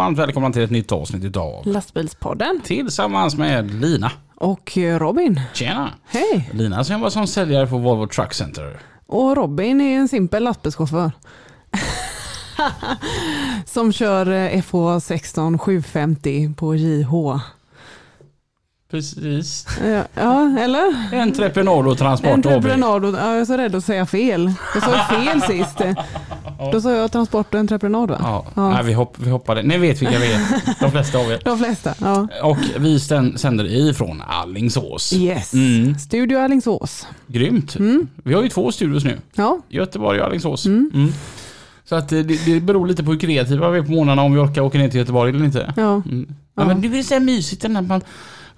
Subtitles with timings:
[0.00, 1.62] Varmt välkomna till ett nytt avsnitt idag.
[1.66, 4.12] Lastbilspodden Tillsammans med Lina.
[4.34, 5.40] och eh, Robin.
[5.54, 5.90] Tjena!
[6.06, 6.50] Hej!
[6.52, 8.80] Lina som jobbar som säljare på Volvo Truck Center.
[9.06, 11.12] Och Robin är en simpel lastbilschaufför.
[13.66, 17.12] Som kör eh, FH16 750 på JH.
[18.90, 19.66] Precis.
[19.84, 21.14] Ja, ja eller?
[21.22, 22.34] Entreprenad och Transport AB.
[22.46, 23.04] Entreprenad.
[23.04, 24.52] och- Ja, jag är så rädd att säga fel.
[24.74, 25.78] Jag sa fel sist.
[26.72, 28.16] Då sa jag transport och entreprenad va?
[28.22, 28.70] Ja, Ja.
[28.70, 29.62] Nej, vi, hopp, vi hoppade.
[29.62, 30.40] Ni vet vilka vi är.
[30.80, 31.40] De flesta av er.
[31.44, 31.94] De flesta.
[32.00, 32.28] Ja.
[32.42, 35.12] Och vi sänder ifrån Allingsås.
[35.12, 35.54] Yes.
[35.54, 35.98] Mm.
[35.98, 37.06] Studio Alingsås.
[37.26, 37.76] Grymt.
[38.24, 39.18] Vi har ju två studios nu.
[39.34, 40.66] Ja, Göteborg och Alingsås.
[40.66, 41.12] Mm.
[41.84, 44.38] Så att det, det beror lite på hur kreativa vi är på morgnarna om vi
[44.40, 45.72] orkar åka ner till Göteborg eller inte.
[45.76, 45.94] ja.
[45.94, 46.34] Mm.
[46.54, 48.00] Ja, men det är så här mysigt när man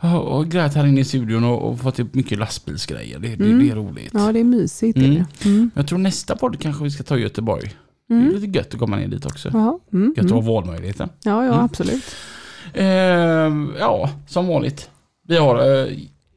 [0.08, 3.18] har grejat här inne i studion och, och fått upp mycket lastbilsgrejer.
[3.18, 4.10] Det, det, det är roligt.
[4.14, 4.98] ja det är mysigt.
[4.98, 5.10] Mm.
[5.10, 5.48] Är det.
[5.48, 5.70] Mm.
[5.74, 7.70] Jag tror nästa podd kanske vi ska ta i Göteborg.
[8.08, 9.50] Det är lite gött att komma ner dit också.
[9.52, 10.14] Ja, mm.
[10.16, 10.52] Gött att ha Mm.
[10.52, 11.08] valmöjligheten.
[11.24, 11.64] ja, ja Mm.
[11.64, 12.04] absolut.
[12.74, 14.90] Ehm, ja, som vanligt.
[15.28, 15.92] Vi har eh,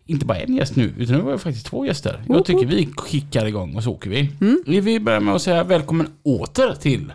[0.05, 2.23] inte bara en gäst nu, utan nu har vi faktiskt två gäster.
[2.29, 4.31] Jag tycker vi kickar igång och så åker vi.
[4.41, 4.63] Mm.
[4.67, 7.13] Vi börjar med att säga välkommen åter till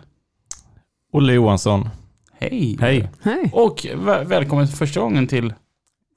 [1.13, 1.89] Olle Johansson.
[2.39, 2.77] Hej.
[2.81, 3.09] Hej.
[3.21, 3.49] Hej.
[3.53, 5.53] Och vä- välkommen för första gången till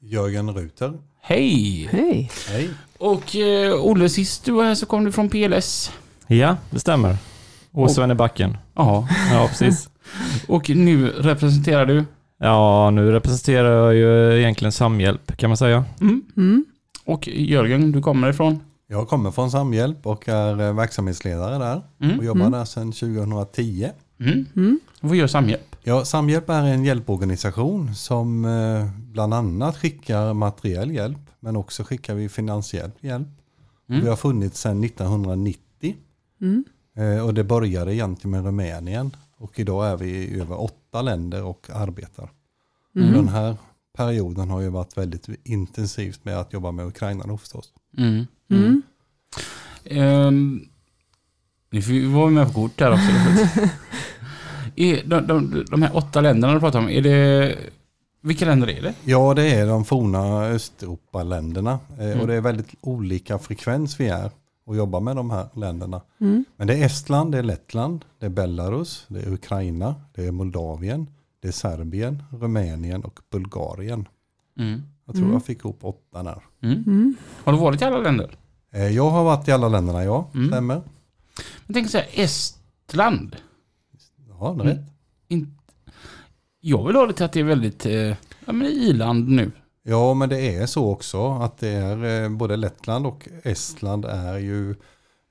[0.06, 0.92] Jörgen Ruter.
[1.20, 1.88] Hej.
[1.92, 2.30] Hej.
[2.48, 2.70] Hej.
[2.98, 5.92] Och eh, Olle, sist du var här så kom du från PLS.
[6.27, 7.16] Ja, det stämmer.
[7.72, 8.56] Och Sven i backen.
[8.75, 9.08] Ja.
[9.32, 9.88] Ja, precis.
[10.48, 12.05] Och nu representerar du?
[12.38, 15.84] Ja, nu representerar jag ju egentligen Samhjälp kan man säga.
[16.00, 16.22] Mm.
[16.36, 16.65] Mm.
[17.04, 18.60] Och Jörgen, du kommer ifrån?
[18.86, 22.19] Jag kommer från Samhjälp och är eh, verksamhetsledare där Mm.
[22.19, 22.53] och jobbar Mm.
[22.53, 23.88] där sedan 2010.
[24.21, 24.47] Mm.
[24.56, 24.81] Mm.
[25.00, 25.73] Vad gör Samhjälp?
[25.87, 32.15] Ja, Samhjälp är en hjälporganisation som eh, bland annat skickar materiell hjälp men också skickar
[32.15, 33.28] vi finansiell hjälp.
[33.89, 34.03] Mm.
[34.03, 35.97] Vi har funnits sedan 1990
[36.41, 36.65] Mm.
[36.97, 41.43] eh, och det började egentligen med Rumänien och idag är vi i över åtta länder
[41.43, 42.31] och arbetar.
[42.97, 43.12] Mm.
[43.12, 43.56] Den här
[43.97, 47.72] perioden har ju varit väldigt intensivt med att jobba med Ukraina då förstås.
[47.99, 48.27] Mm.
[48.51, 48.83] Mm.
[49.84, 50.69] Ehm,
[51.71, 53.11] nu får vi vara med på kort här också.
[54.76, 57.56] är de, de, de här åtta länderna du pratar om, är det...
[58.20, 58.94] Vilka länder är det?
[59.04, 61.78] Ja, det är de forna Östeuropa-länderna.
[61.98, 62.20] Eh, Mm.
[62.20, 64.30] Och det är väldigt olika frekvens vi är
[64.66, 66.00] och jobbar med de här länderna.
[66.20, 66.44] Mm.
[66.56, 70.30] Men det är Estland, det är Lettland, det är Belarus, det är Ukraina, det är
[70.32, 71.06] Moldavien,
[71.42, 74.08] det är Serbien, Rumänien och Bulgarien.
[74.58, 74.82] Mm.
[75.06, 75.32] Jag tror Mm.
[75.34, 76.42] jag fick ihop åtta där.
[76.62, 76.84] Mm.
[76.86, 77.14] Mm.
[77.44, 78.30] Har du varit i alla länder?
[78.72, 80.30] Eh, Jag har varit i alla länderna, ja.
[80.34, 80.48] Mm.
[80.48, 80.80] Stämmer.
[81.66, 83.36] Jag tänker säga Estland.
[84.41, 84.77] Ja, det är Mm.
[84.77, 84.87] rätt.
[85.28, 85.59] In...
[86.61, 87.87] Jag vill ha det till att det är väldigt...
[87.87, 87.93] Eh,
[88.47, 89.50] ja men i-land nu.
[89.83, 94.39] Ja, men det är så också att det är eh, både Lettland och Estland är
[94.39, 94.75] ju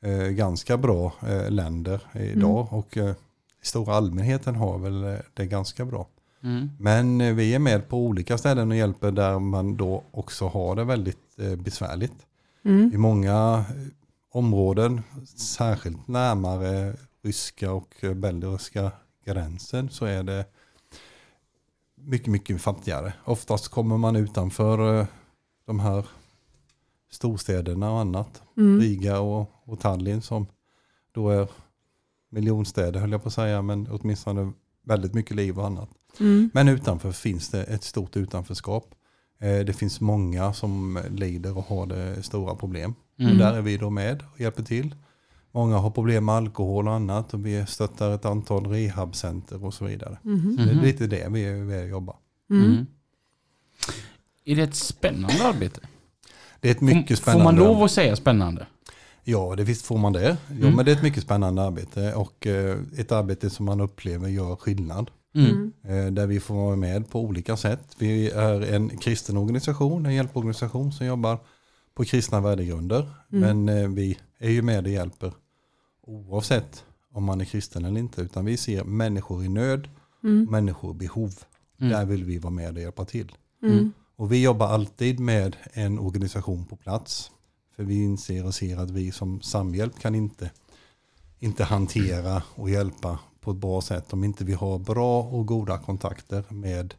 [0.03, 3.09] eh, ganska bra eh, länder idag och eh,
[3.63, 6.07] i stora allmänheten har väl eh, det ganska bra.
[6.43, 6.69] Mm.
[6.79, 10.75] Men eh, vi är med på olika ställen och hjälper där man då också har
[10.75, 12.25] det väldigt eh, besvärligt.
[12.65, 12.91] Mm.
[12.93, 13.65] I många
[14.31, 15.01] områden,
[15.35, 18.91] särskilt närmare ryska och eh, belarusiska
[19.25, 20.45] gränsen så är det
[21.95, 23.13] mycket, mycket fattigare.
[23.25, 25.07] Oftast kommer man utanför eh,
[25.65, 26.05] de här
[27.11, 28.41] storstäderna och annat.
[28.57, 28.79] Mm.
[28.79, 30.47] Riga och, och Tallinn som
[31.11, 31.47] då är
[32.29, 34.51] miljonstäder höll jag på att säga, men åtminstone
[34.85, 35.89] väldigt mycket liv och annat.
[36.19, 36.49] Mm.
[36.53, 38.95] Men utanför finns det ett stort utanförskap.
[39.39, 42.95] Eh, Det finns många som lider och har det stora problem.
[43.19, 43.31] Mm.
[43.31, 44.95] Och där är vi då med och hjälper till.
[45.53, 49.85] Många har problem med alkohol och annat och vi stöttar ett antal rehabcenter och så
[49.85, 50.17] vidare.
[50.21, 50.55] Mhm.
[50.55, 50.83] Det är Mhm.
[50.83, 52.15] lite det vi, vi jobbar.
[52.49, 52.65] Mm.
[52.71, 52.85] Mm.
[54.45, 55.79] Är det ett spännande arbete?
[56.59, 57.43] Det är ett mycket spännande.
[57.43, 58.67] Får man lov att säga spännande?
[59.23, 60.37] Ja, det visst får man det.
[60.51, 60.75] Jo, Mm.
[60.75, 64.55] men det är ett mycket spännande arbete och eh, ett arbete som man upplever gör
[64.55, 65.11] skillnad.
[65.35, 65.71] Mm.
[65.85, 66.05] Mm.
[66.07, 67.95] Eh, Där vi får vara med på olika sätt.
[67.97, 71.37] Vi är en kristen organisation, en hjälporganisation som jobbar
[71.95, 73.09] på kristna värdegrunder.
[73.31, 73.57] Mm.
[73.65, 75.33] Men eh, vi är ju med och hjälper
[76.03, 78.21] oavsett om man är kristen eller inte.
[78.21, 79.89] Utan vi ser människor i nöd,
[80.23, 80.47] Mm.
[80.51, 81.33] människor i behov.
[81.79, 81.91] Mm.
[81.93, 83.31] Där vill vi vara med och hjälpa till.
[83.63, 83.91] Mm.
[84.15, 87.31] Och vi jobbar alltid med en organisation på plats.
[87.75, 90.51] För vi inser och ser att vi som samhjälp kan inte
[91.39, 95.77] inte hantera och hjälpa på ett bra sätt om inte vi har bra och goda
[95.77, 96.93] kontakter med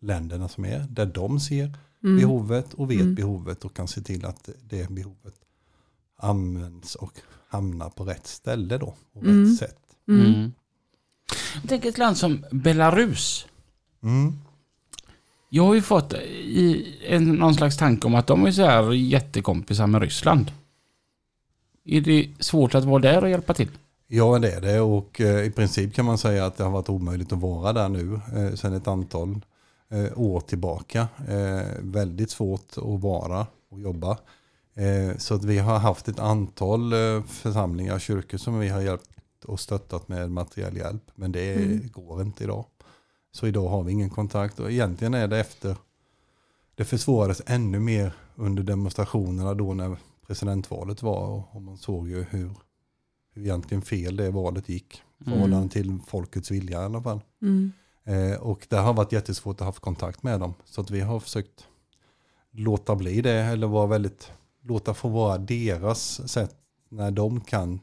[0.00, 2.16] länderna som är, där de ser Mm.
[2.16, 3.14] behovet och vet Mm.
[3.14, 5.34] behovet och kan se till att det behovet
[6.16, 7.12] används och
[7.48, 9.44] hamnar på rätt ställe då, och Mm.
[9.44, 9.78] rätt sätt.
[10.08, 10.26] Mm.
[10.26, 10.52] Mm.
[11.68, 13.46] Tänker ett land som Belarus.
[14.02, 14.32] Mm.
[15.48, 18.92] Jag har ju fått i en, någon slags tanke om att de är så här
[18.92, 20.50] jättekompisar med Ryssland.
[21.84, 23.68] Är det svårt att vara där och hjälpa till?
[24.06, 26.88] Ja, det är det och eh, i princip kan man säga att det har varit
[26.88, 29.40] omöjligt att vara där nu eh, sedan ett antal
[29.90, 31.08] eh, år tillbaka.
[31.28, 34.18] Eh, väldigt svårt att vara och jobba.
[34.78, 39.44] Eh, så att vi har haft ett antal eh, församlingar, kyrkor som vi har hjälpt
[39.44, 41.02] och stöttat med materiell hjälp.
[41.14, 41.88] Men det Mm.
[41.92, 42.64] går inte idag.
[43.32, 45.76] Så idag har vi ingen kontakt och egentligen är det efter
[46.74, 49.96] det försvårades ännu mer under demonstrationerna då när
[50.26, 52.50] presidentvalet var och, och man såg ju hur,
[53.34, 55.02] hur egentligen fel det valet gick.
[55.26, 55.32] Mm.
[55.34, 57.20] förhållande till folkets vilja i alla fall.
[57.42, 57.72] Mm.
[58.04, 60.54] Eh, och det har varit jättesvårt att ha kontakt med dem.
[60.64, 61.66] Så att vi har försökt
[62.50, 64.30] låta bli det eller vara väldigt,
[64.68, 66.56] låta få vara deras sätt
[66.88, 67.80] när de kan.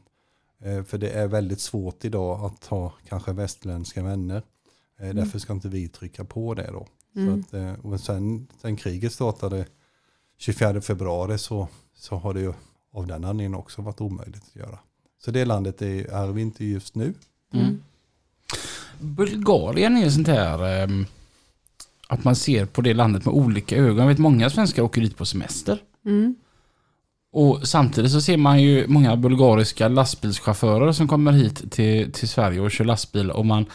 [0.60, 4.42] Eh, för det är väldigt svårt idag att ha kanske västerländska vänner.
[5.00, 6.86] Eh, därför ska inte vi trycka på det då.
[7.16, 7.44] Mm.
[7.44, 9.66] Så att, eh, och sen, sen kriget startade
[10.38, 12.52] 24 februari så, så har det ju
[12.92, 14.78] av den anledningen också varit omöjligt att göra.
[15.24, 17.14] Så det landet är, är vi inte just nu.
[17.52, 17.82] Mm.
[19.00, 21.06] Bulgarien är sånt här ehm,
[22.08, 23.98] att man ser på det landet med olika ögon.
[23.98, 25.82] Jag vet många svenskar åker dit på semester.
[26.04, 26.34] Mm.
[27.36, 32.60] Och samtidigt så ser man ju många bulgariska lastbilschaufförer som kommer hit till, till Sverige
[32.60, 33.66] och kör lastbil och man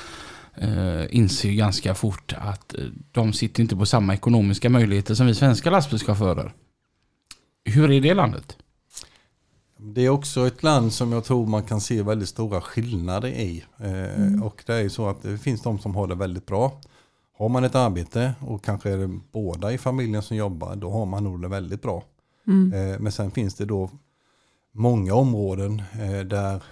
[0.55, 5.27] eh, inser ju ganska fort att eh, de sitter inte på samma ekonomiska möjligheter som
[5.27, 6.53] vi svenska lastbilschaufförer.
[7.65, 8.57] Hur är det landet?
[9.77, 13.63] Det är också ett land som jag tror man kan se väldigt stora skillnader i.
[13.77, 14.43] Eh, Mm.
[14.43, 16.81] Och det är ju så att det finns de som har det väldigt bra.
[17.37, 21.05] Har man ett arbete och kanske är det båda i familjen som jobbar, då har
[21.05, 22.03] man nog det väldigt bra.
[22.47, 22.73] Mm.
[22.73, 23.89] Eh, Men sen finns det då
[24.71, 26.63] många områden eh, där,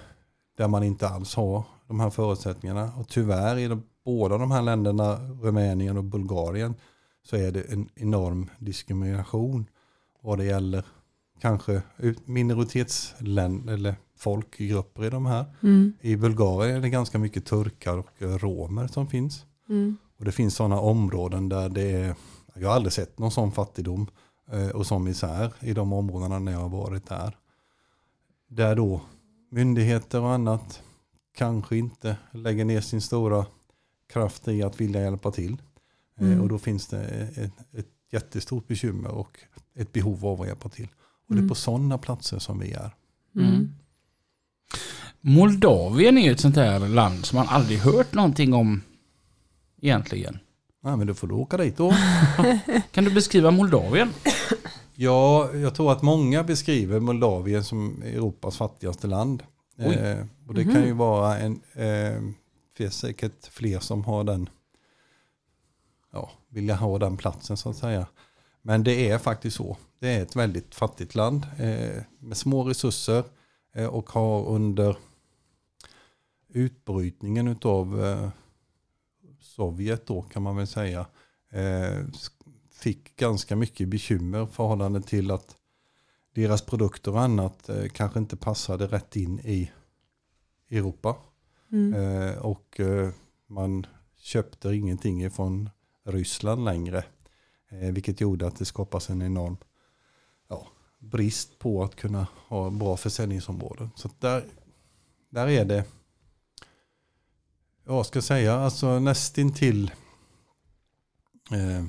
[0.57, 2.91] där man inte alls har de här förutsättningarna.
[2.97, 6.75] Och tyvärr i de, båda de här länderna, Rumänien och Bulgarien,
[7.23, 9.65] så är det en enorm diskrimination
[10.21, 10.85] vad det gäller
[11.41, 11.81] kanske
[12.25, 15.45] minoritetsländer eller folkgrupper i de här.
[15.63, 15.93] Mm.
[16.01, 19.45] I Bulgarien är det ganska mycket turkar och eh, romer som finns.
[19.69, 19.97] Mm.
[20.17, 22.15] Och det finns sådana områden där det är,
[22.55, 24.07] jag har aldrig sett någon sån fattigdom
[24.73, 27.37] och sån misär i de områdena när jag har varit där.
[28.47, 29.01] Där då
[29.51, 30.81] myndigheter och annat
[31.37, 33.45] kanske inte lägger ner sin stora
[34.13, 35.53] kraft i att vilja hjälpa till.
[35.53, 35.59] Eh,
[36.27, 36.41] Mm.
[36.41, 37.03] Och då finns det
[37.35, 39.39] ett, ett jättestort bekymmer och
[39.75, 40.87] ett behov av att hjälpa till.
[41.27, 41.49] Och det är Mm.
[41.49, 42.95] på sådana platser som vi är.
[43.35, 43.73] Mm.
[45.21, 48.81] Moldavien är ju ett sånt här land som man aldrig hört någonting om
[49.81, 50.39] egentligen.
[50.83, 51.93] Ja, men då får du åka dit då.
[52.91, 54.09] Kan du beskriva Moldavien?
[54.95, 59.43] Ja, jag tror att många beskriver Moldavien som Europas fattigaste land.
[59.77, 60.73] Eh, och det Mhm.
[60.73, 62.21] kan ju vara en, eh,
[62.77, 64.49] finns säkert fler som har den,
[66.13, 68.07] ja, vilja ha den platsen så att säga.
[68.61, 69.77] Men det är faktiskt så.
[69.99, 73.23] Det är ett väldigt fattigt land eh, med små resurser
[73.75, 74.97] eh, och har under
[76.53, 78.29] utbrytningen eh,
[79.59, 81.05] Sovjet då kan man väl säga
[81.51, 82.05] eh,
[82.71, 85.55] fick ganska mycket bekymmer förhållande till att
[86.35, 89.71] deras produkter och annat eh, kanske inte passade rätt in i
[90.69, 91.15] Europa.
[91.71, 91.93] Mm.
[91.93, 92.79] Eh, och
[93.47, 93.85] man
[94.17, 95.69] köpte ingenting från
[96.05, 97.03] Ryssland längre.
[97.69, 99.57] Vilket gjorde att det skapas en enorm
[100.49, 100.67] ja,
[100.99, 103.89] brist på att kunna ha bra försäljningsområden.
[103.95, 104.45] Så där,
[105.29, 105.83] där är det,
[107.89, 109.91] ja, ska jag säga, alltså nästintill
[111.51, 111.85] eh,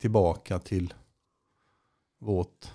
[0.00, 0.94] tillbaka till
[2.20, 2.72] vårt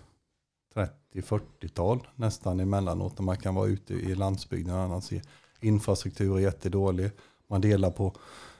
[1.13, 5.03] 30-40-tal nästan emellanåt när man kan vara ute i landsbygden och annat.
[5.03, 5.21] se
[5.61, 7.11] Infrastruktur är jättedålig.
[7.47, 8.15] Man delar på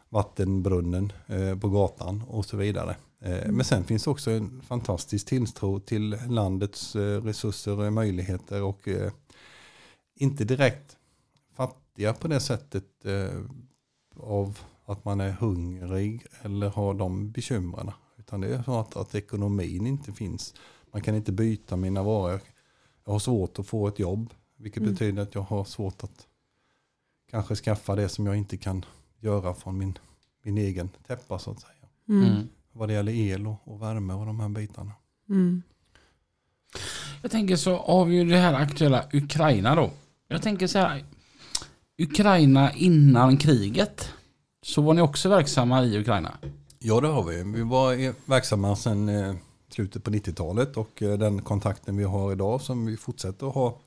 [0.10, 2.96] vattenbrunnen eh, på gatan och så vidare.
[3.22, 8.88] Eh, Men sen finns också en fantastisk tilltro till landets eh, resurser och möjligheter och
[8.88, 9.12] eh,
[10.16, 10.96] inte direkt
[12.00, 13.42] fattiga på det sättet eh,
[14.18, 17.92] av att man är hungrig eller har de bekymren.
[18.18, 20.54] Utan det är så att, att ekonomin inte finns.
[20.94, 22.42] Man kan inte byta mina varor.
[23.06, 24.34] Jag har svårt att få ett jobb.
[24.58, 24.94] Vilket Mm.
[24.94, 26.28] betyder att jag har svårt att
[27.32, 28.86] kanske skaffa det som jag inte kan
[29.22, 29.98] göra från min,
[30.44, 31.88] min egen täppa så att säga.
[32.10, 32.24] Mm.
[32.28, 32.48] Mm.
[32.74, 34.92] Vad det gäller el och, och värme och de här bitarna.
[35.30, 35.64] Mm.
[37.22, 39.92] Jag tänker så har vi ju det här aktuella Ukraina då.
[40.28, 41.06] Jag tänker så här.
[42.00, 44.14] Ukraina innan kriget.
[44.62, 46.38] Så var ni också verksamma i Ukraina?
[46.80, 47.44] Ja det har vi.
[47.44, 49.36] Vi var verksamma sedan eh,
[49.70, 53.80] slutet på 90-talet och eh, den kontakten vi har idag som vi fortsätter att ha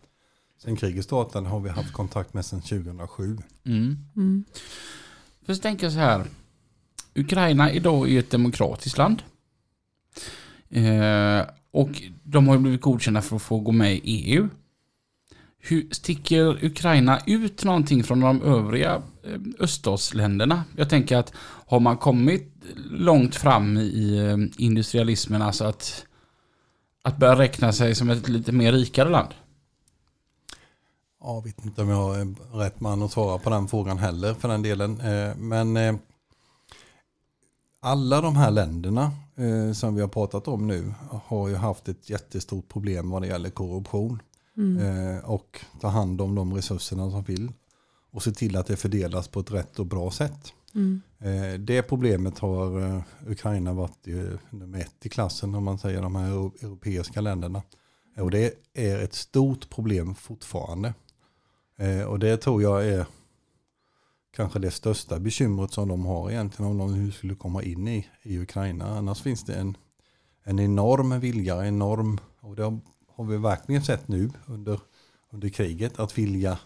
[0.62, 3.38] sen kriget startade har vi haft kontakt med sedan 2007.
[3.64, 3.98] Mm.
[4.16, 4.44] Mm.
[5.46, 6.26] För så tänker jag så här.
[7.14, 9.22] Ukraina idag är ett demokratiskt land.
[10.70, 14.48] Eh, och de har ju blivit godkända för att få gå med i EU.
[15.64, 20.64] Hur sticker Ukraina ut någonting från de övriga eh, öststatsländerna?
[20.76, 21.32] Jag tänker att
[21.66, 22.52] har man kommit
[22.90, 26.06] långt fram i eh, industrialismen, alltså att,
[27.02, 29.28] att börja räkna sig som ett lite mer rikare land?
[31.20, 34.48] Jag vet inte om jag är rätt man att svara på den frågan heller för
[34.48, 35.00] den delen.
[35.00, 35.98] Eh, men
[37.80, 39.10] alla de här länderna
[39.74, 43.50] som vi har pratat om nu har ju haft ett jättestort problem vad det gäller
[43.50, 44.22] korruption.
[44.80, 47.52] Eh, Och ta hand om de resurserna som vill.
[48.10, 50.52] Och se till att det fördelas på ett rätt och bra sätt.
[50.74, 51.00] Mm.
[51.18, 54.06] Eh, Det problemet har eh, Ukraina varit
[54.50, 57.62] nummer ett i klassen om man säger de här euro- europeiska länderna.
[58.18, 60.94] Och det är ett stort problem fortfarande.
[62.08, 63.06] Och det tror jag är
[64.36, 68.38] kanske det största bekymret som de har egentligen om de skulle komma in i, i
[68.38, 68.98] Ukraina.
[68.98, 69.76] Annars finns det en,
[70.44, 72.80] en enorm vilja, enorm, och det har,
[73.14, 74.80] har vi verkligen sett nu under,
[75.30, 76.58] under kriget, att vilja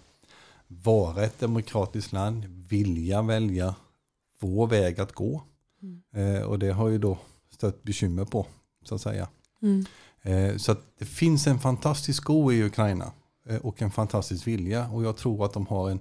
[0.66, 3.74] vara ett demokratiskt land, vilja välja
[4.40, 5.42] vår väg att gå.
[6.14, 7.18] Eh, och det har ju då
[7.50, 8.46] stött bekymmer på,
[8.84, 9.28] så att säga.
[9.62, 9.84] Mm.
[10.22, 13.12] Eh, så att det finns en fantastisk go i Ukraina
[13.48, 14.88] eh, och en fantastisk vilja.
[14.90, 16.00] Och jag tror att de har en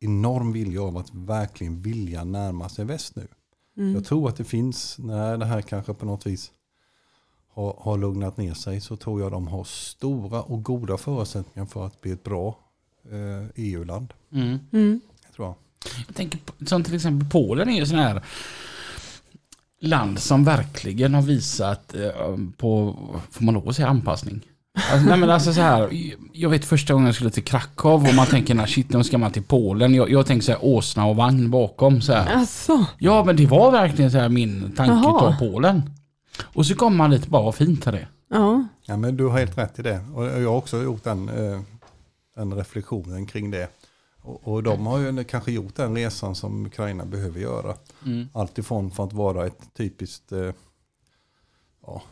[0.00, 3.28] enorm vilja av att verkligen vilja närma sig väst nu.
[3.76, 3.94] Mm.
[3.94, 6.52] Jag tror att det finns, när det här kanske på något vis
[7.58, 11.86] har, har lugnat ner sig, så tror jag de har stora och goda förutsättningar för
[11.86, 12.58] att bli ett bra
[13.10, 14.12] eh, EU-land.
[14.32, 14.58] Mm.
[14.72, 15.00] Mm.
[15.36, 15.54] Tror jag.
[16.06, 18.22] Jag tänker på, som till exempel Polen är ju sån här
[19.80, 22.96] land som verkligen har visat eh, på,
[23.30, 24.40] får man lov att säga anpassning?
[24.92, 25.90] Alltså, nej men alltså så här,
[26.32, 29.18] jag vet första gången jag skulle till Krakow och man tänker nej shit nu ska
[29.18, 29.94] man till Polen.
[29.94, 32.34] Jag, jag tänker så här åsna och vagn bakom så här.
[32.34, 32.86] Alltså.
[32.98, 35.97] Ja men det var verkligen så här min tanke av Polen.
[36.42, 38.08] Och så kommer man lite bara vad fint är det.
[38.28, 38.66] Ja.
[38.82, 40.04] Ja, men du har helt rätt i det.
[40.14, 41.60] Och jag har också gjort den, eh,
[42.36, 43.68] den reflektionen kring det.
[44.22, 47.74] Och, och de har ju kanske gjort den resan som Ukraina behöver göra.
[48.06, 48.28] Mm.
[48.32, 50.52] Alltifrån för att vara ett typiskt eh,
[51.86, 52.02] ja,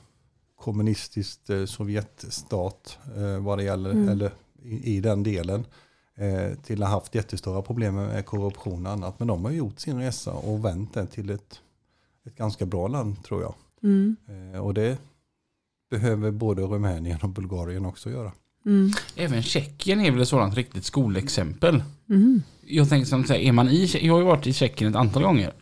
[0.56, 2.98] kommunistiskt eh, Sovjetstat
[3.40, 4.08] vad det gäller, Mm.
[4.08, 4.30] eller
[4.62, 5.64] i, i den delen.
[6.62, 9.18] Till att ha haft jättestora problem med korruption och annat.
[9.18, 11.60] Men de har gjort sin resa och vänt det till ett,
[12.26, 13.54] ett ganska bra land tror jag.
[13.86, 14.16] Mm.
[14.28, 14.98] Eh, och det
[15.90, 18.32] behöver både Rumänien och Bulgarien också göra.
[18.66, 18.90] Mm.
[19.16, 21.82] Även Tjeckien är väl ett sådant riktigt skolexempel.
[22.08, 22.42] Mm.
[22.66, 25.22] Jag tänker som här, är man i, jag har ju varit i Tjeckien ett antal
[25.22, 25.52] gånger.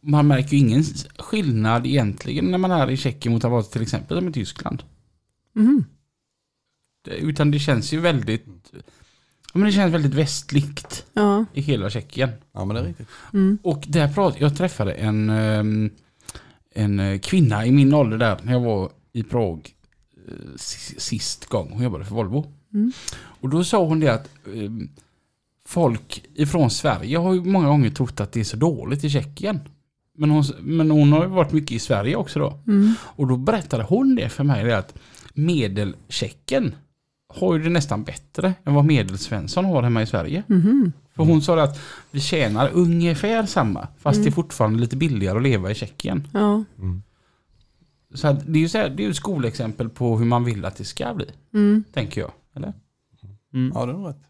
[0.00, 0.84] Man märker ju ingen
[1.18, 4.82] skillnad egentligen när man är i Tjeckien mot att vara till exempel som i Tyskland.
[5.56, 5.84] Mm.
[7.04, 8.46] Det, utan det känns ju väldigt,
[9.52, 11.44] men det känns väldigt västligt Ja.
[11.52, 12.30] i hela Tjeckien.
[12.52, 13.08] Ja men det är riktigt.
[13.32, 13.58] Mm.
[13.62, 15.90] Och där prat, jag träffade en, ehm,
[16.78, 19.70] en eh, kvinna i min ålder där när jag var i Prag
[20.28, 21.70] eh, si- sist gång.
[21.72, 22.46] Hon jobbade för Volvo.
[22.74, 22.92] Mm.
[23.18, 24.88] Och då sa hon det att ehm,
[25.66, 29.60] folk ifrån Sverige har ju många gånger trott att det är så dåligt i Tjeckien.
[30.18, 32.58] Men hon, men hon har ju varit mycket i Sverige också då.
[32.66, 32.94] Mm.
[33.02, 34.98] Och då berättade hon det för mig det att
[35.34, 36.74] medeltjecken
[37.28, 40.42] har ju det nästan bättre än vad medelsvensson har hemma i Sverige.
[40.46, 40.92] Mhm.
[41.16, 41.80] För hon sa att
[42.10, 44.24] vi tjänar ungefär samma fast Mm.
[44.24, 46.28] det är fortfarande lite billigare att leva i Tjeckien.
[46.32, 46.64] Ja.
[46.78, 47.02] Mm.
[48.14, 50.44] Så att det är ju så här, det är ju ett skolexempel på hur man
[50.44, 51.26] vill att det ska bli.
[51.54, 51.84] Mm.
[51.92, 52.30] Tänker jag.
[52.56, 52.72] Eller?
[53.54, 53.72] Mm.
[53.74, 54.22] Ja det är nog rätt.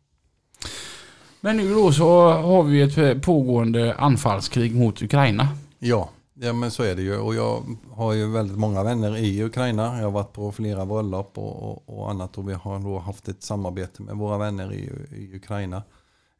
[1.40, 5.48] Men nu då så har vi ett pågående anfallskrig mot Ukraina.
[5.78, 7.16] Ja, ja men så är det ju.
[7.18, 9.96] Och jag har ju väldigt många vänner i Ukraina.
[9.96, 12.38] Jag har varit på flera bröllop och, och, och annat.
[12.38, 15.82] Och vi har då haft ett samarbete med våra vänner i, i Ukraina.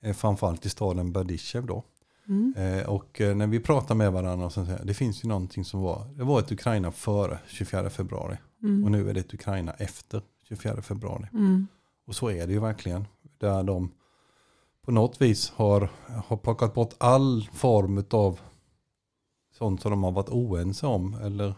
[0.01, 1.85] Eh, framförallt i staden Berdyshev då.
[2.29, 2.55] Mm.
[2.57, 5.81] Eh, och eh, när vi pratar med varandra så säger det finns ju någonting som
[5.81, 8.37] var, det var ett Ukraina före 24 februari.
[8.59, 8.93] Och Mm.
[8.93, 11.27] nu är det ett Ukraina efter 24 februari.
[11.33, 11.67] Mm.
[12.07, 13.07] Och så är det ju verkligen.
[13.39, 13.91] Där de
[14.85, 15.89] på något vis har,
[16.27, 18.41] har plockat bort all form av
[19.59, 21.15] sånt som de har varit oense om.
[21.15, 21.55] Eller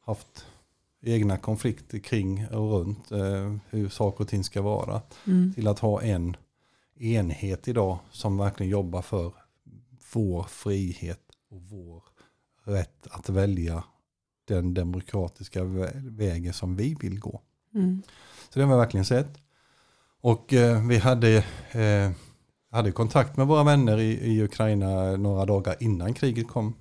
[0.00, 0.46] haft
[1.02, 5.02] egna konflikter kring och runt eh, hur saker och ting ska vara.
[5.26, 5.52] Mm.
[5.54, 6.36] Till att ha en
[6.98, 9.32] enhet idag som verkligen jobbar för
[10.12, 11.20] vår frihet
[11.50, 12.02] och vår
[12.64, 13.84] rätt att välja
[14.44, 17.40] den demokratiska vä- vägen som vi vill gå.
[17.74, 18.02] Mm.
[18.50, 19.38] Så det har vi verkligen sett.
[20.20, 22.10] Och eh, vi hade, eh,
[22.70, 26.74] hade kontakt med våra vänner i, i Ukraina några dagar innan kriget kom.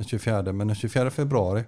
[0.00, 0.52] Den 24.
[0.52, 1.64] Men den 24 februari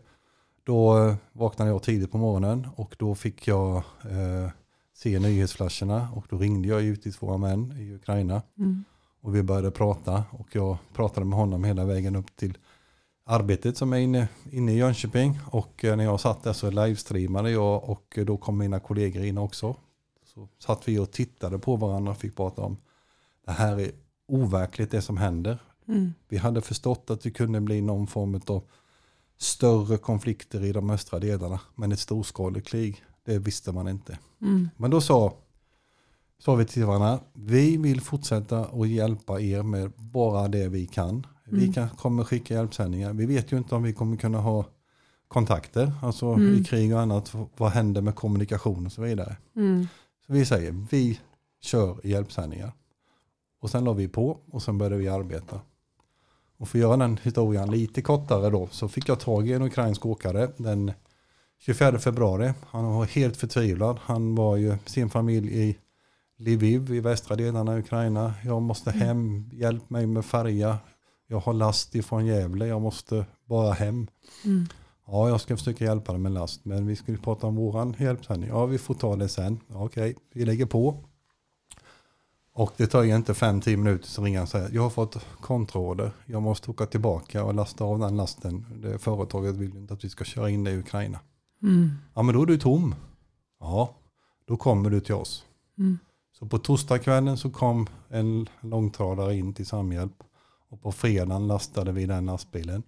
[0.65, 4.51] då eh, vaknade jag tidigt på morgonen och då fick jag eh,
[4.95, 8.43] se nyhetsflasherna och då ringde jag givetvis våra män i Ukraina.
[8.59, 8.85] Mm.
[9.21, 12.59] Och vi började prata och jag pratade med honom hela vägen upp till
[13.27, 15.41] arbetet som är inne, inne i Jönköping.
[15.47, 19.39] Och eh, när jag satt där så livestreamade jag och då kom mina kollegor in
[19.39, 19.77] också.
[20.35, 22.77] Så satt vi och tittade på varandra och fick prata om
[23.47, 23.91] det här är
[24.29, 25.59] overkligt det som händer.
[25.89, 26.15] Mm.
[26.29, 28.63] Vi hade förstått att det kunde bli någon form av
[29.39, 31.61] större konflikter i de östra delarna.
[31.75, 34.19] Men ett storskaligt krig, det visste man inte.
[34.43, 34.69] Mm.
[34.77, 35.35] Men då sa,
[36.39, 41.27] sa vi till varandra, vi vill fortsätta att hjälpa er med bara det vi kan.
[41.45, 41.73] Vi Mm.
[41.73, 43.13] kan, kommer skicka hjälpsändningar.
[43.13, 44.65] Vi vet ju inte om vi kommer kunna ha
[45.29, 46.55] kontakter, alltså Mm.
[46.61, 47.33] i krig och annat.
[47.57, 49.37] Vad händer med kommunikation och så vidare.
[49.57, 49.87] Mm.
[50.27, 51.21] Så vi säger, vi
[51.61, 52.73] kör hjälpsändningar.
[53.61, 55.61] Och sen la vi på och sen började vi arbeta.
[56.63, 59.63] Och för att göra den historien lite kortare då så fick jag tag i en
[59.63, 60.93] ukrainsk åkare den
[61.59, 62.53] 24 februari.
[62.71, 63.99] Han var helt förtvivlad.
[64.03, 65.77] Han var ju sin familj i
[66.39, 68.35] Lviv i västra delarna av Ukraina.
[68.45, 70.79] Jag måste hem, hjälp mig med färja.
[71.29, 74.07] Jag har last ifrån Gävle, jag måste bara hem.
[74.45, 74.67] Mm.
[75.07, 78.51] Ja, jag ska försöka hjälpa dig med last, men vi skulle prata om våran hjälpsändning.
[78.51, 79.61] Ja, vi får ta det sen.
[79.69, 81.05] Okej, vi lägger på.
[82.55, 86.13] Och det tar ju inte 5-10 minuter så ringer och säger jag har fått kontraorder.
[86.27, 88.67] Jag måste åka tillbaka och lasta av den lasten.
[88.83, 91.19] Det företaget vill inte att vi ska köra in det i Ukraina.
[91.63, 91.91] Mm.
[92.15, 92.95] Ja, men då är du tom.
[93.61, 93.95] Ja,
[94.47, 95.45] då kommer du till oss.
[95.79, 95.99] Mm.
[96.39, 100.23] Så på torsdagskvällen så kom en långtradare in till Samhjälp.
[100.71, 102.83] Och på fredagen lastade vi den lastbilen.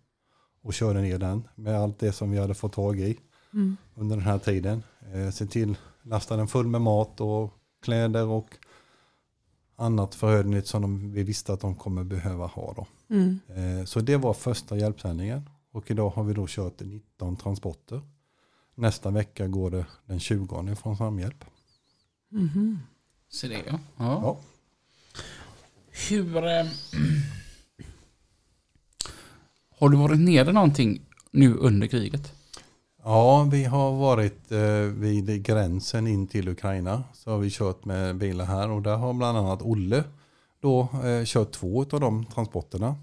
[0.63, 3.19] Och körde ner den med allt det som vi hade fått tag i
[3.53, 3.77] Mm.
[3.95, 4.83] under den här tiden.
[5.13, 7.53] Eh, se till lasta den full med mat och
[7.83, 8.49] kläder och
[9.77, 12.75] annat förnödenhet som de, vi visste att de kommer behöva ha.
[12.77, 12.87] Då.
[13.15, 13.41] Mm.
[13.49, 15.49] Eh, så det var första hjälpsändningen.
[15.73, 18.03] Och idag har vi då kört 19 transporter.
[18.75, 21.45] Nästa vecka går det den 20 från Samhjälp.
[22.29, 22.79] Mhm.
[23.29, 23.79] Så det ja.
[23.97, 24.21] ja.
[24.23, 24.41] Ja.
[26.09, 26.37] Hur...
[26.37, 26.67] Eh,
[29.79, 32.33] har du varit nere någonting nu under kriget?
[33.07, 37.05] Ja, vi har varit eh, vid gränsen in till Ukraina.
[37.13, 40.05] Så har vi kört med bilar här och där har bland annat Olle
[40.61, 42.95] då eh, kört två av de transporterna.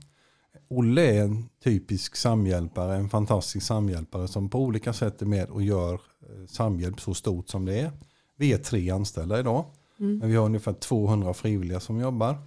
[0.69, 5.61] Olle är en typisk samhjälpare, en fantastisk samhjälpare som på olika sätt är med och
[5.61, 7.91] gör eh, samhjälp så stort som det är.
[8.37, 9.65] Vi är tre anställda idag,
[9.99, 10.17] Mm.
[10.17, 12.37] men vi har ungefär 200 frivilliga som jobbar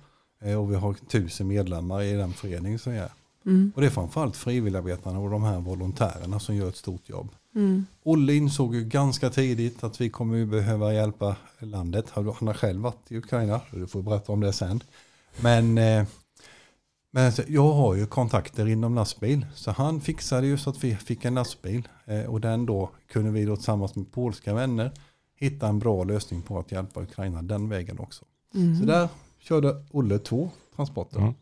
[0.59, 3.13] och vi har tusen medlemmar i den förening som är.
[3.47, 3.73] Mm.
[3.75, 7.29] Och det är framförallt frivilligarbetarna och de här volontärerna som gör ett stort jobb.
[7.55, 7.87] Mm.
[8.03, 12.07] Olle insåg ju ganska tidigt att vi kommer ju behöva hjälpa landet.
[12.11, 14.81] Han har själv varit i Ukraina, så du får berätta om det sen.
[15.41, 16.07] Men, eh,
[17.11, 21.25] men jag har ju kontakter inom lastbil, så han fixade ju så att vi fick
[21.25, 21.89] en lastbil.
[22.05, 24.93] Eh, och den då kunde vi då tillsammans med polska vänner
[25.37, 28.25] hitta en bra lösning på att hjälpa Ukraina den vägen också.
[28.55, 28.79] Mm.
[28.79, 31.19] Så där körde Olle två transporter.
[31.19, 31.35] Mm.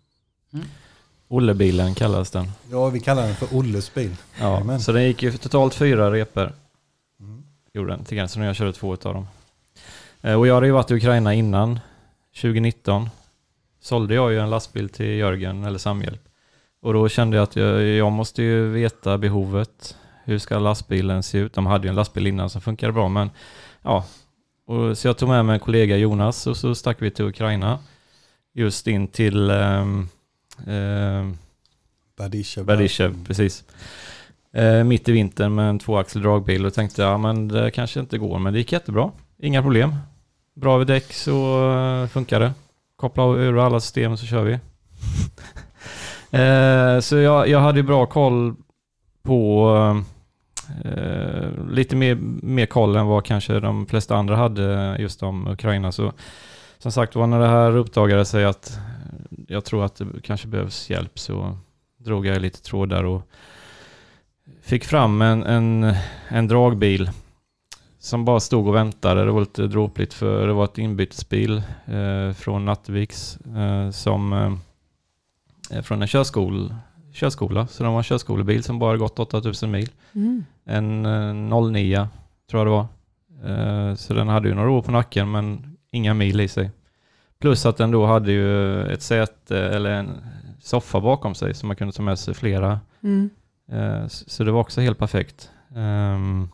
[1.33, 2.53] Ollebilen kallas den.
[2.71, 4.17] Ja, vi kallar den för Olles bil.
[4.41, 4.81] Ja, Jajamän.
[4.81, 6.53] så den gick ju totalt fyra repor.
[7.21, 7.43] Mm.
[7.75, 9.27] Gjorde den till gränsen och jag körde två av dem.
[10.21, 11.81] Eh, Och jag hade ju varit i Ukraina innan,
[12.41, 13.09] 2019.
[13.81, 16.21] Sålde jag ju en lastbil till Jörgen, eller Samhjälp.
[16.83, 19.97] Och då kände jag att jag, jag måste ju veta behovet.
[20.25, 21.53] Hur ska lastbilen se ut?
[21.55, 23.31] De hade ju en lastbil innan som funkade bra, men
[23.83, 24.05] ja.
[24.67, 27.79] Och så jag tog med mig en kollega Jonas och så stack vi till Ukraina.
[28.55, 30.09] Just in till ehm,
[30.67, 31.39] ehm,
[32.17, 32.65] Berdyshev.
[32.65, 33.65] Berdyshev, precis.
[34.53, 38.19] Eh, mitt i vintern med en tvåaxlig dragbil och tänkte ja men det kanske inte
[38.19, 39.11] går men det gick jättebra.
[39.39, 39.95] Inga problem.
[40.55, 41.69] Bra vid däck så
[42.03, 42.53] eh, funkar det.
[42.97, 44.53] Koppla ur alla system så kör vi.
[46.39, 48.55] eh, så jag, jag hade bra koll
[49.23, 50.03] på
[50.85, 55.93] eh, lite mer, mer koll än vad kanske de flesta andra hade just om Ukraina.
[55.93, 56.13] Så
[56.79, 58.79] som sagt var när det här uppdagade sig att
[59.53, 61.59] jag tror att det kanske behövs hjälp så
[61.99, 63.23] drog jag lite trådar och
[64.63, 65.95] fick fram en, en,
[66.29, 67.11] en dragbil
[67.99, 69.25] som bara stod och väntade.
[69.25, 74.33] Det var lite dråpligt för det var ett inbytesbil eh, från Nattviks eh, som
[75.71, 76.75] eh, från en körskol,
[77.13, 77.67] körskola.
[77.67, 79.89] Så det var en körskolebil som bara gått 8000 mil.
[80.13, 80.45] Mm.
[80.65, 82.09] En eh, 09
[82.51, 82.87] tror jag det var.
[83.45, 86.71] Eh, så den hade ju några år på nacken men inga mil i sig.
[87.43, 90.21] Plus att den då hade ju ett säte eller en
[90.61, 92.81] soffa bakom sig som man kunde ta med sig flera.
[93.03, 93.31] Mm.
[93.73, 95.51] Eh, Så det var också helt perfekt.
[95.77, 96.49] Ehm,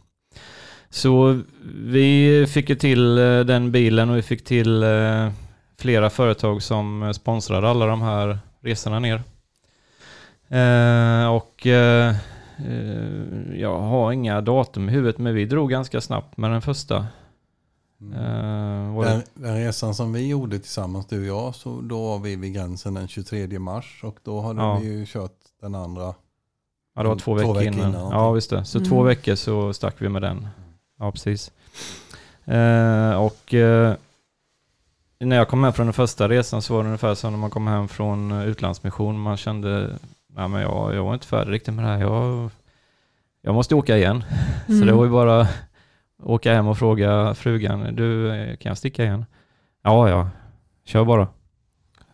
[0.90, 1.40] Så
[1.74, 5.30] vi fick ju till eh, den bilen och vi fick till eh,
[5.78, 9.22] flera företag som sponsrade alla de här resorna ner.
[11.30, 11.66] Och
[13.54, 17.06] jag har inga datum i huvudet men vi drog ganska snabbt med den första.
[18.00, 18.94] Mm.
[18.96, 22.36] Det, Den, den resan som vi gjorde tillsammans, du och jag, så då var vi
[22.36, 24.78] vid gränsen den 23 mars och då hade Ja.
[24.78, 26.14] vi ju kört den andra.
[26.94, 27.88] ja, det var två, veckor, innan.
[27.88, 28.64] innan, Ja, visst det.
[28.64, 28.90] Så Mm.
[28.90, 30.48] två veckor så stack vi med den.
[30.98, 31.50] Ja, precis.
[32.44, 33.94] Eh, och eh,
[35.20, 37.50] när jag kom hem från den första resan så var det ungefär som när man
[37.50, 39.20] kom hem från utlandsmission.
[39.20, 42.00] Man kände, nej men jag, jag var inte färdig riktigt med det här.
[42.00, 42.50] Jag,
[43.42, 44.24] jag måste åka igen.
[44.66, 44.86] Så Mm.
[44.86, 45.48] det var ju bara
[46.22, 49.24] åka hem och fråga frugan, du eh, kan jag sticka igen?
[49.82, 50.30] Ja, ja,
[50.84, 51.28] kör bara.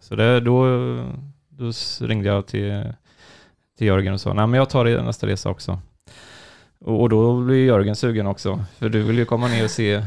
[0.01, 0.65] Så det, då,
[1.49, 2.93] då ringde jag till,
[3.79, 5.79] till Jörgen och sa, nej men jag tar nästa resa också.
[6.81, 10.05] Och, och då blev Jörgen sugen också, för du vill ju komma ner och se,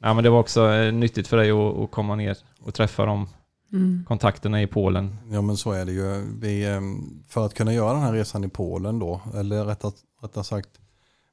[0.00, 3.06] nej men det var också eh, nyttigt för dig att, att komma ner och träffa
[3.06, 3.28] de
[3.72, 4.04] Mm.
[4.08, 5.16] kontakterna i Polen.
[5.30, 6.24] Ja men så är det ju.
[6.40, 10.44] Vi, ehm, för att kunna göra den här resan i Polen då, eller rättare, rättare
[10.44, 10.68] sagt,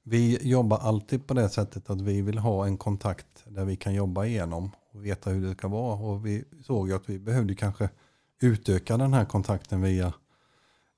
[0.04, 3.94] vi jobbar alltid på det sättet att vi vill ha en kontakt där vi kan
[3.94, 6.00] jobba igenom och veta hur det ska vara.
[6.00, 7.90] Och vi såg ju att vi behövde kanske
[8.42, 10.14] utöka den här kontakten via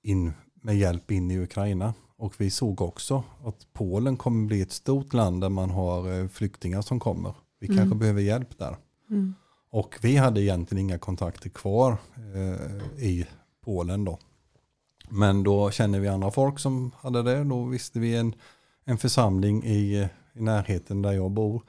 [0.04, 1.94] in, med hjälp in i Ukraina.
[2.18, 6.28] Och vi såg också att Polen kommer bli ett stort land där man har eh,
[6.28, 7.34] flyktingar som kommer.
[7.60, 7.78] Vi Mm.
[7.78, 8.78] kanske behöver hjälp där.
[9.10, 9.36] Mm.
[9.72, 11.98] Och vi hade egentligen inga kontakter kvar
[12.36, 13.28] eh, i
[13.66, 14.20] Polen då.
[15.10, 17.44] Men då känner vi andra folk som hade det.
[17.44, 18.34] Då visste vi en,
[18.86, 21.62] en församling i, i närheten där jag bor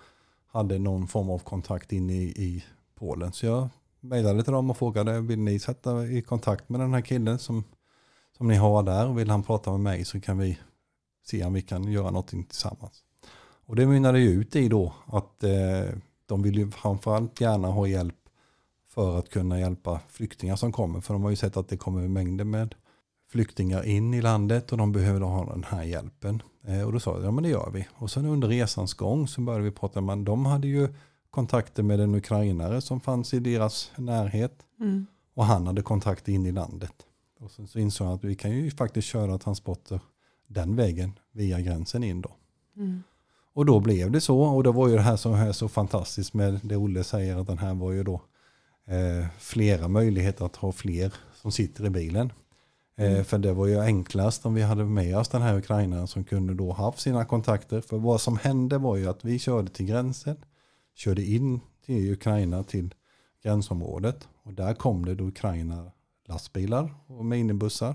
[0.46, 3.32] hade någon form av kontakt in i, i Polen.
[3.32, 3.68] Så jag
[4.00, 7.64] mejlade till dem och frågade, vill ni sätta i kontakt med den här killen som,
[8.36, 9.12] som ni har där?
[9.12, 10.58] Vill han prata med mig så kan vi
[11.24, 13.04] se om vi kan göra någonting tillsammans.
[13.66, 15.94] Och det mynnade ju ut i då att eh,
[16.26, 18.16] de vill ju framförallt gärna ha hjälp
[18.88, 21.00] för att kunna hjälpa flyktingar som kommer.
[21.00, 22.74] För de har ju sett att det kommer mängder med
[23.32, 26.42] flyktingar in i landet och de behöver då ha den här hjälpen.
[26.64, 27.88] Eh, och då sa jag, ja men det gör vi.
[27.92, 30.88] Och sen under resans gång så började vi prata med, de hade ju
[31.30, 34.54] kontakter med en ukrainare som fanns i deras närhet.
[34.80, 35.06] Mm.
[35.34, 36.94] Och han hade kontakt in i landet.
[37.40, 40.00] Och sen så insåg han att vi kan ju faktiskt köra transporter
[40.46, 42.30] den vägen via gränsen in då.
[42.76, 43.02] Mm.
[43.54, 44.40] Och då blev det så.
[44.40, 47.46] Och det var ju det här som är så fantastiskt med det Olle säger att
[47.46, 48.22] den här var ju då
[48.86, 52.32] eh, flera möjligheter att ha fler som sitter i bilen.
[52.96, 53.24] Eh, Mm.
[53.24, 56.54] för det var ju enklast om vi hade med oss den här ukrainaren som kunde
[56.54, 57.80] då haft sina kontakter.
[57.80, 60.36] För vad som hände var ju att vi körde till gränsen,
[60.94, 62.94] körde in till Ukraina till
[63.42, 65.90] gränsområdet och där kom det då Ukraina
[66.28, 67.94] lastbilar och minibussar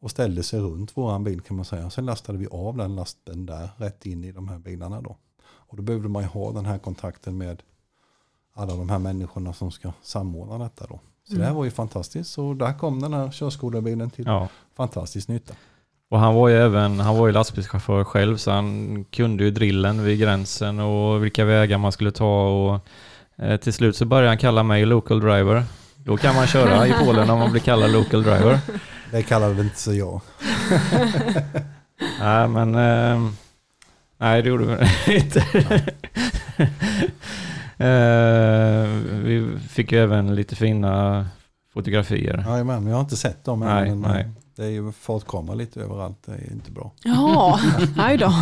[0.00, 1.90] och ställde sig runt våran bil kan man säga.
[1.90, 5.16] Sen lastade vi av den lasten där rätt in i de här bilarna då.
[5.42, 7.62] Och då behövde man ju ha den här kontakten med
[8.52, 11.00] alla de här människorna som ska samordna detta då.
[11.30, 11.56] Så det här Mm.
[11.56, 12.30] var ju fantastiskt.
[12.32, 14.48] Så där kom den här körskolebilen till Ja.
[14.76, 15.54] fantastisk nytta.
[16.10, 20.04] Och han var ju även, han var ju lastbilschaufför själv så han kunde ju drillen
[20.04, 22.80] vid gränsen och vilka vägar man skulle ta och
[23.44, 25.64] eh, till slut så började han kalla mig local driver.
[25.96, 28.58] Då kan man köra i Polen om man blir kallad local driver.
[29.10, 30.20] Det kallade inte så jag.
[32.20, 33.30] Nej men, eh,
[34.18, 34.64] nej det gjorde
[35.06, 35.44] vi inte.
[37.80, 38.88] Eh,
[39.22, 41.26] vi fick ju även lite fina
[41.72, 42.44] fotografier.
[42.46, 43.68] Jajamän, men jag har inte sett dem än.
[43.68, 44.28] Nej, men nej.
[44.56, 46.18] Det är ju fartkamera lite överallt.
[46.26, 46.92] Det är inte bra.
[47.04, 47.60] Ja,
[47.96, 48.32] aj då.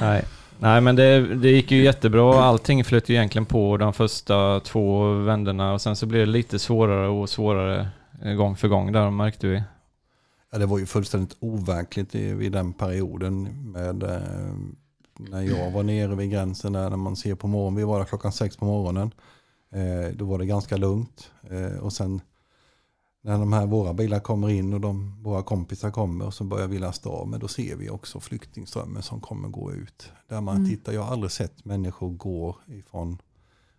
[0.00, 0.24] Nej.
[0.58, 2.44] Nej men det, det gick ju jättebra.
[2.44, 6.58] Allting flöt ju egentligen på de första två vändorna och sen så blev det lite
[6.58, 7.88] svårare och svårare
[8.22, 9.62] eh, gång för gång där märkte vi.
[10.52, 14.54] Ja, det var ju fullständigt overkligt i, vid den perioden med eh,
[15.18, 17.76] när jag var nere vid gränsen där när man ser på morgonen.
[17.76, 19.14] Vi var där klockan sex på morgonen.
[19.70, 21.30] Eh, då var det ganska lugnt.
[21.50, 22.20] Eh, och sen
[23.22, 26.66] när de här våra bilar kommer in och de, våra kompisar kommer och så börjar
[26.68, 27.28] vi lasta av.
[27.28, 30.12] Men då ser vi också flyktingströmmen som kommer gå ut.
[30.28, 30.68] Där man Mm.
[30.70, 33.18] tittar, jag har aldrig sett människor gå ifrån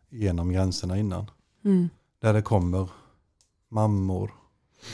[0.10, 1.32] genom gränserna innan.
[1.66, 1.90] Mm.
[2.20, 2.90] Där det kommer
[3.70, 4.32] mammor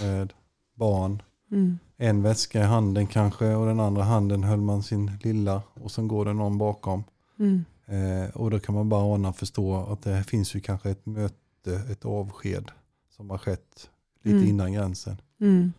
[0.02, 0.34] med
[0.76, 1.80] barn Mm.
[1.98, 6.08] en väska i handen kanske och den andra handen höll man sin lilla och sen
[6.08, 7.04] går det någon bakom.
[7.40, 7.66] Mm.
[7.86, 11.06] Eh, och då kan man bara ana och förstå att det finns ju kanske ett
[11.06, 12.72] möte, ett avsked
[13.16, 13.90] som har skett
[14.24, 14.50] lite Mm.
[14.50, 15.22] innan gränsen.
[15.42, 15.74] Mm.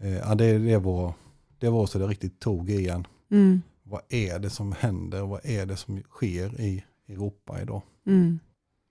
[0.00, 1.12] Eh, ja, det, det, var,
[1.58, 3.06] det var så det riktigt tog igen.
[3.30, 3.62] Mm.
[3.82, 5.20] Vad är det som händer?
[5.22, 7.82] Vad är det som sker i Europa idag?
[8.06, 8.38] Mm.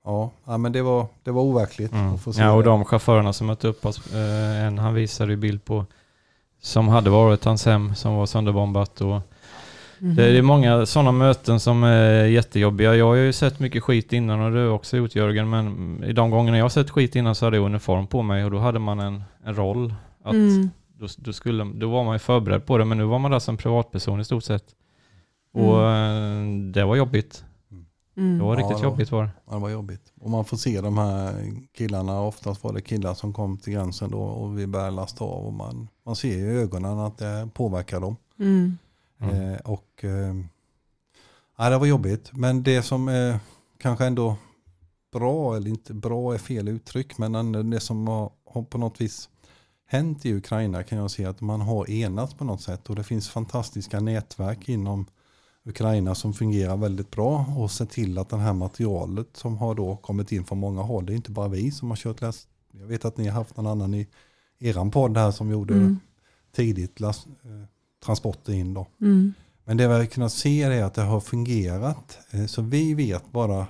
[0.04, 2.14] Ja, ja men det var, det var overkligt Mm.
[2.14, 5.32] att få se Ja och de chaufförerna som mötte upp oss, eh, en han visade
[5.32, 5.86] ju bild på
[6.66, 9.22] som hade varit hans hem som var sönderbombat och
[10.00, 10.16] Mhm.
[10.16, 12.96] Det är många sådana möten som är jättejobbiga.
[12.96, 16.14] Jag har ju sett mycket skit innan och du har också gjort Jörgen, men i
[16.14, 18.58] de gångerna jag har sett skit innan så hade jag uniform på mig och då
[18.58, 19.94] hade man en, en roll.
[20.24, 20.70] Att Mm.
[21.00, 23.40] då, då, skulle, då var man ju förberedd på det, men nu var man där
[23.40, 24.64] som privatperson i stort sett.
[25.54, 27.45] Och eh, det var jobbigt.
[28.18, 28.38] Mm.
[28.38, 29.30] Det var Ja, riktigt det var- jobbigt var det.
[29.46, 30.14] Ja, det var jobbigt.
[30.22, 34.12] Och man får se de här killarna, oftast var det killar som kom till gränsen
[34.12, 37.50] då och vi började lasta av och man, man ser ju i ögonen att det
[37.54, 38.16] påverkar dem.
[38.40, 38.78] Mm.
[39.20, 39.54] Mm.
[39.54, 40.36] Eh, och eh,
[41.58, 42.30] ja, det var jobbigt.
[42.34, 43.40] Men det som är
[43.78, 44.36] kanske ändå
[45.14, 49.30] bra, eller inte bra är fel uttryck, men det som har, har på något vis
[49.88, 53.04] hänt i Ukraina kan jag se att man har enats på något sätt och det
[53.04, 55.06] finns fantastiska nätverk inom
[55.66, 59.96] Ukraina som fungerar väldigt bra och se till att det här materialet som har då
[59.96, 62.48] kommit in från många håll, det är inte bara vi som har kört last.
[62.72, 64.08] Jag vet att ni har haft någon annan i
[64.60, 66.00] eran podd här som gjorde Mm.
[66.56, 67.66] tidigt last, eh,
[68.06, 68.88] transporter in då.
[69.02, 69.34] Mm.
[69.64, 72.18] Men det vi har kunnat se är att det har fungerat.
[72.32, 73.68] Eh, Så vi vet bara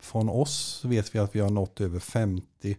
[0.00, 2.76] från oss vet vi att vi har nått över 50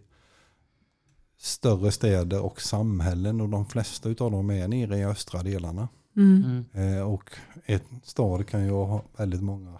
[1.40, 5.88] större städer och samhällen och de flesta av dem är nere i östra delarna.
[6.18, 6.64] Mm.
[6.72, 7.30] Eh, Och
[7.66, 9.78] ett stad kan ju ha väldigt många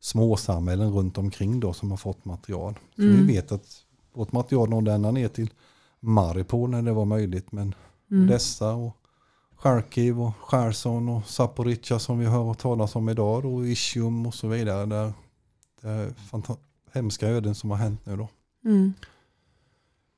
[0.00, 2.78] småsamhällen runt omkring då som har fått material.
[2.96, 3.16] Så Mm.
[3.26, 3.66] vi vet att
[4.14, 5.50] vårt material nådde ända ner till
[6.00, 7.74] Maripol när det var möjligt men
[8.10, 8.24] Mm.
[8.24, 8.96] Odessa och
[9.56, 14.48] Charkiv och Cherson och Zaporizjzja som vi hör talas om idag och Isium och så
[14.48, 14.86] vidare.
[14.86, 15.12] Där
[15.82, 16.12] det är
[16.92, 18.28] hemska öden som har hänt nu då.
[18.64, 18.92] Mm.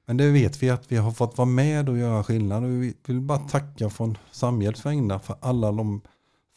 [0.06, 2.64] Men det vet vi att vi har fått vara med och göra skillnad.
[2.64, 4.18] Och vi vill bara tacka från
[4.84, 6.00] vägnar för alla de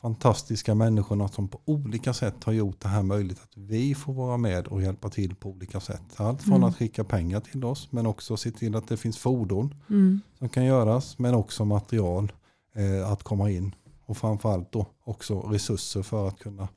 [0.02, 4.38] fantastiska människorna som på olika sätt har gjort det här möjligt att vi får vara
[4.38, 6.02] med och hjälpa till på olika sätt.
[6.16, 6.70] Allt från Mm.
[6.70, 10.22] att skicka pengar till oss men också se till att det finns fordon Mm.
[10.40, 12.32] som kan göras men också material
[12.76, 16.68] eh, att komma in och framförallt då också resurser för att kunna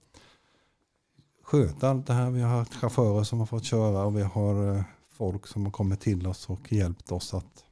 [1.42, 2.30] sköta allt det här.
[2.30, 4.82] Vi har haft chaufförer som har fått köra och vi har eh,
[5.20, 7.64] folk som har kommit till oss och hjälpt oss att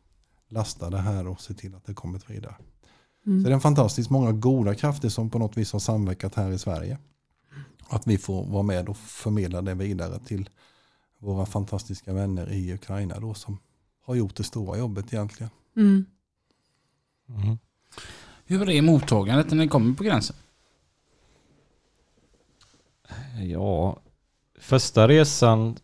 [0.49, 2.55] lasta det här och se till att det kommit vidare.
[3.25, 3.53] Så det är Mm.
[3.53, 6.99] en fantastiskt många goda krafter som på något vis har samverkat här i Sverige.
[7.89, 10.49] Att vi får vara med och förmedla det vidare till
[11.19, 13.59] våra fantastiska vänner i Ukraina då som
[14.05, 15.51] har gjort det stora jobbet egentligen.
[15.77, 16.07] Mm.
[17.29, 17.59] Mm.
[18.47, 20.37] Hur är mottagandet när ni kommer på gränsen?
[23.43, 24.01] Ja,
[24.59, 25.77] första resan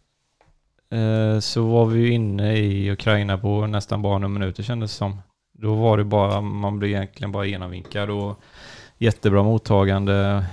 [1.41, 5.19] så var vi ju inne i Ukraina på nästan bara några minuter kändes det som.
[5.53, 8.41] Då var det bara, man blev egentligen bara genomvinkad och
[8.99, 10.45] jättebra mottagande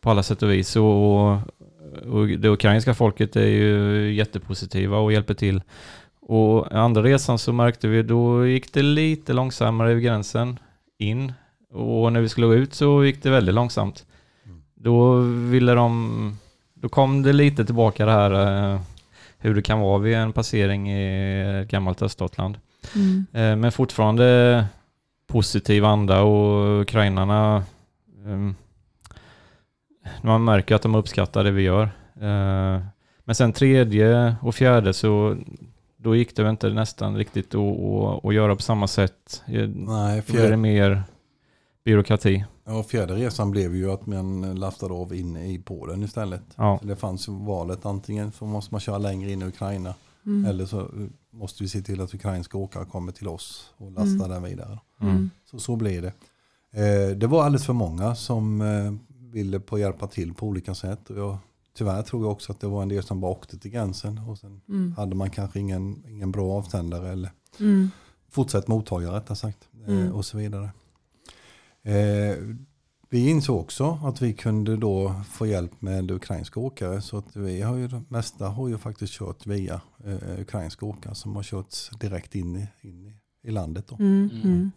[0.00, 0.76] på alla sätt och vis.
[0.76, 1.30] Och,
[2.12, 5.62] och det ukrainska folket är ju jättepositiva och hjälper till.
[6.20, 10.58] Och andra resan så märkte vi, då gick det lite långsammare över gränsen
[10.98, 11.32] in.
[11.72, 14.06] Och när vi skulle gå ut så gick det väldigt långsamt.
[14.74, 15.16] Då
[15.50, 16.38] ville de,
[16.74, 18.32] då kom det lite tillbaka det här
[18.72, 18.80] eh,
[19.48, 22.58] hur det kan vara vid en passering i ett gammalt öststatland.
[22.94, 23.26] Mm.
[23.32, 24.66] Eh, men fortfarande
[25.26, 27.64] positiv anda och ukrainarna,
[28.26, 28.52] eh,
[30.22, 31.82] man märker att de uppskattar det vi gör.
[32.20, 32.82] Eh,
[33.24, 35.36] men sen tredje och fjärde så
[35.96, 39.42] då gick det väl inte nästan riktigt att, att, att göra på samma sätt.
[39.46, 41.02] Eh, Nej, Då är det mer
[41.84, 42.44] byråkrati.
[42.64, 46.42] Ja, fjärde resan blev ju att man lastade av inne i Polen istället.
[46.56, 46.78] Ja.
[46.80, 49.94] Så det fanns valet antingen så måste man köra längre in i Ukraina
[50.26, 50.44] Mm.
[50.44, 50.88] eller så
[51.30, 54.28] måste vi se till att ukrainska åkare kommer till oss och lastar Mm.
[54.28, 54.78] där vidare.
[55.00, 55.30] Mm.
[55.50, 56.12] Så, så blir det.
[57.10, 58.92] Eh, det var alldeles för många som eh,
[59.32, 61.10] ville på hjälpa till på olika sätt.
[61.10, 61.36] Och jag,
[61.76, 64.38] tyvärr tror jag också att det var en del som bara åkte till gränsen och
[64.38, 64.92] sen Mm.
[64.96, 67.90] hade man kanske ingen, ingen bra avsändare eller Mm.
[68.30, 69.68] fortsatt mottagare rättare sagt.
[69.86, 70.12] Eh, Mm.
[70.12, 70.70] och så vidare.
[71.84, 72.36] Eh,
[73.10, 77.02] vi insåg också att vi kunde då få hjälp med ukrainska åkare.
[77.02, 81.14] Så att vi har ju, det mesta har ju faktiskt kört via eh, ukrainska åkare
[81.14, 83.14] som har kört direkt in i, in i,
[83.48, 83.84] i landet.
[83.88, 83.96] Då.
[83.96, 84.30] Mm.
[84.32, 84.42] Mm.
[84.42, 84.70] Mm.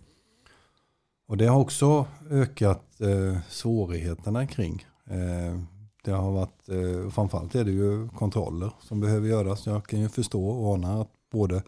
[1.28, 4.86] Och det har också ökat eh, svårigheterna kring.
[5.06, 5.62] Eh,
[6.04, 9.66] det har varit, eh, framförallt är det ju kontroller som behöver göras.
[9.66, 11.64] Jag kan ju förstå och ana att både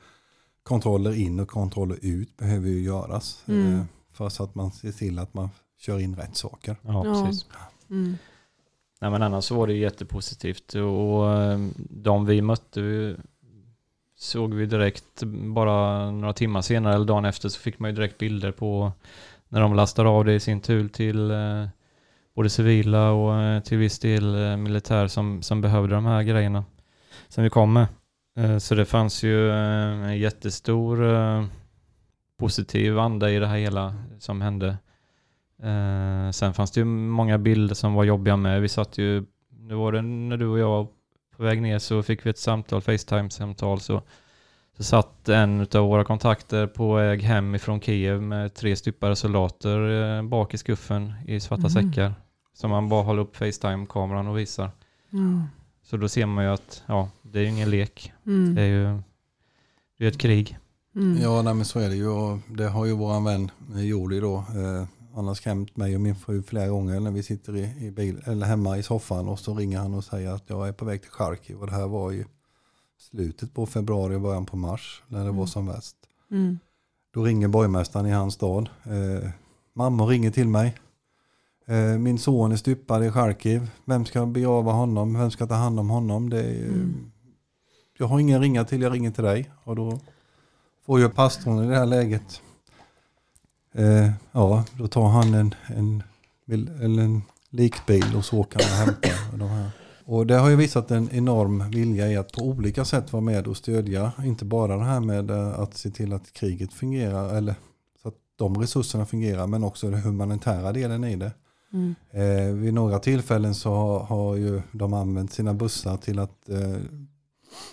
[0.63, 3.43] kontroller in och kontroller ut behöver ju göras.
[3.47, 3.85] Mm.
[4.19, 6.75] För så att man ser till att man kör in rätt saker.
[6.81, 7.23] Ja, Ja.
[7.25, 7.45] precis.
[7.89, 8.17] Mm.
[9.01, 13.15] Nej men annars så var det jättepositivt och eh, de vi mötte
[14.17, 15.23] såg vi direkt
[15.55, 18.91] bara några timmar senare eller dagen efter så fick man ju direkt bilder på
[19.47, 21.67] när de lastade av det i sin tur till eh,
[22.35, 26.63] både civila och eh, till viss del militär som, som behövde de här grejerna
[27.27, 27.87] som vi kom med.
[28.61, 31.03] Så det fanns ju en jättestor
[32.39, 34.77] positiv anda i det här hela som hände.
[35.63, 38.61] Eh, sen fanns det ju många bilder som var jobbiga med.
[38.61, 39.25] Vi satt ju,
[39.59, 40.87] nu var det när du och jag var
[41.37, 43.79] på väg ner så fick vi ett samtal, Facetime-samtal.
[43.79, 44.01] Så,
[44.77, 49.89] så satt en av våra kontakter på väg hem ifrån Kiev med tre styppade soldater
[50.17, 51.69] eh, bak i skuffen i svarta Mhm.
[51.69, 52.13] säckar.
[52.53, 54.71] Som man bara håller upp Facetime-kameran och visar.
[55.13, 55.43] Mm.
[55.83, 58.13] Så då ser man ju att ja, det är ju ingen lek.
[58.25, 58.55] Mm.
[58.55, 58.99] Det är ju
[59.97, 60.57] det är ett krig.
[60.99, 61.21] Mm.
[61.21, 62.07] Ja, nej, men så är det ju.
[62.07, 64.35] Och det har ju våran vän eh, Jordi då.
[64.35, 64.85] Eh,
[65.15, 68.21] han har skrämt mig och min fru flera gånger när vi sitter i, i bil,
[68.25, 71.01] eller hemma i soffan och så ringer han och säger att jag är på väg
[71.01, 71.59] till Charkiv.
[71.59, 72.25] Och det här var ju
[73.11, 75.47] slutet på februari och början på mars när det var Mm.
[75.47, 75.95] som värst.
[76.31, 76.59] Mm.
[77.13, 78.69] Då ringer borgmästaren i hans stad.
[78.83, 79.29] Eh,
[79.73, 80.75] mamma ringer till mig.
[81.67, 83.69] Eh, min son är stympad i Charkiv.
[83.85, 85.13] Vem ska begrava honom?
[85.13, 86.29] Vem ska ta hand om honom?
[86.29, 87.11] Det är, Mm.
[87.97, 89.51] Jag har ingen ringa till, jag ringer till dig.
[89.63, 89.99] Och då
[90.89, 92.41] får ju pastorn i det här läget.
[93.73, 96.03] Eh, ja, då tar han en, en,
[96.81, 99.71] eller en likbil och så åker han och hämtar de här.
[100.05, 103.47] Och det har ju visat en enorm vilja i att på olika sätt vara med
[103.47, 104.11] och stödja.
[104.23, 107.55] Inte bara det här med eh, att se till att kriget fungerar eller
[108.01, 111.31] så att de resurserna fungerar men också den humanitära delen i det.
[111.73, 111.95] Mm.
[112.11, 116.77] Eh, vid några tillfällen så har, har ju de använt sina bussar till att eh,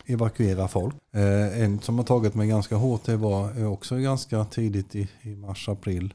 [0.06, 0.94] evakuera folk.
[1.12, 5.08] Eh, en som har tagit mig ganska hårt det var eh, också ganska tidigt i,
[5.22, 6.14] i mars-april.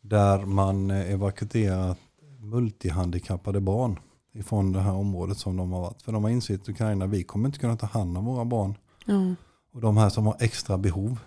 [0.00, 1.98] Där man eh, evakuerat
[2.38, 3.98] multihandikappade barn
[4.32, 6.02] ifrån det här området som de har varit.
[6.02, 8.74] För de har insett Ukraina, vi kommer inte kunna ta hand om våra barn.
[9.04, 9.34] Ja.
[9.72, 11.18] Och de här som har extra behov,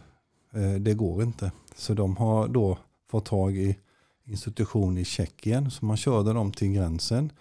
[0.53, 1.51] eh, det går inte.
[1.75, 2.77] Så de har då
[3.11, 3.77] fått tag i
[4.25, 5.71] institution i Tjeckien.
[5.71, 7.31] Så man körde dem till gränsen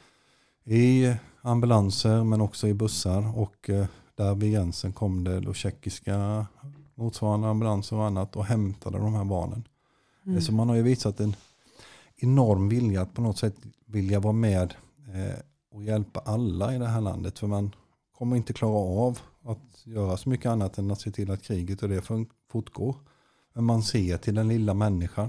[0.64, 3.38] i ambulanser men också i bussar.
[3.38, 3.70] Och
[4.22, 6.46] där vid gränsen kom det då tjeckiska
[6.94, 9.64] motsvarande ambulanser och annat och hämtade de här barnen.
[10.26, 10.40] Mm.
[10.40, 11.37] Så man har ju visat en
[12.16, 13.54] enorm vilja att på något sätt
[13.87, 14.74] vilja vara med
[15.14, 15.38] eh,
[15.72, 17.38] och hjälpa alla i det här landet.
[17.38, 17.74] För man
[18.18, 21.82] kommer inte klara av att göra så mycket annat än att se till att kriget
[21.82, 22.02] och det
[22.50, 22.96] fortgår.
[23.54, 25.28] Men man ser till den lilla människan.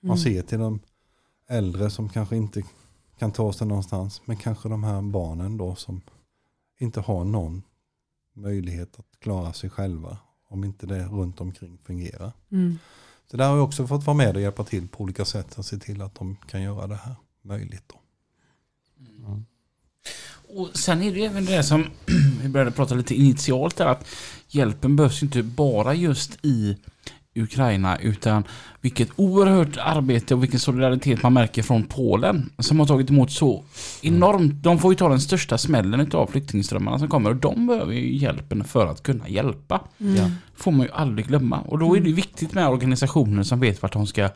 [0.00, 0.18] Man Mm.
[0.18, 0.80] ser till de
[1.48, 2.62] äldre som kanske inte
[3.18, 4.22] kan ta sig någonstans.
[4.24, 6.00] Men kanske de här barnen då som
[6.78, 7.62] inte har någon
[8.32, 10.18] möjlighet att klara sig själva.
[10.48, 12.32] Om inte det runt omkring fungerar.
[12.50, 12.78] Mm.
[13.30, 15.66] Så där har jag också fått vara med och hjälpa till på olika sätt att
[15.66, 17.84] se till att de kan göra det här möjligt.
[17.86, 18.00] Då.
[18.98, 19.44] Mm.
[20.48, 21.86] Och sen är det ju även det som
[22.42, 24.06] vi började prata lite initialt där att
[24.48, 26.76] hjälpen behövs ju inte bara just i
[27.34, 28.44] Ukraina utan
[28.80, 33.64] vilket oerhört arbete och vilken solidaritet man märker från Polen som har tagit emot så
[34.02, 34.62] enormt.
[34.62, 38.16] De får ju ta den största smällen av flyktingströmmarna som kommer och de behöver ju
[38.16, 39.80] hjälpen för att kunna hjälpa.
[39.98, 40.30] Mm.
[40.56, 41.60] Får man ju aldrig glömma.
[41.60, 44.28] Och då är det viktigt med organisationer som vet vart de ska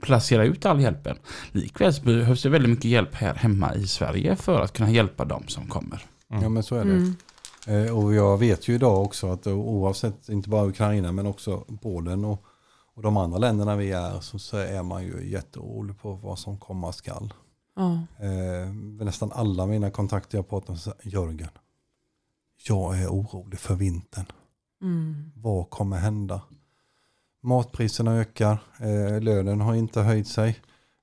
[0.00, 1.16] placera ut all hjälpen.
[1.52, 5.44] Likväl behövs det väldigt mycket hjälp här hemma i Sverige för att kunna hjälpa dem
[5.46, 6.02] som kommer.
[6.30, 6.42] Mm.
[6.42, 6.90] Ja men så är det.
[6.90, 7.16] Mm.
[7.66, 11.64] Eh, Och jag vet ju idag också att eh, oavsett inte bara Ukraina men också
[11.82, 12.44] Polen och,
[12.94, 16.58] och de andra länderna vi är så, så är man ju jätteorolig på vad som
[16.58, 17.34] komma skall.
[17.76, 17.92] Ja.
[18.24, 18.72] Eh,
[19.04, 21.48] nästan alla mina kontakter jag pratar med säger Jörgen,
[22.68, 24.26] jag är orolig för vintern.
[24.82, 25.32] Mm.
[25.36, 26.40] Vad kommer hända?
[27.42, 30.58] Matpriserna ökar, eh, lönen har inte höjt sig,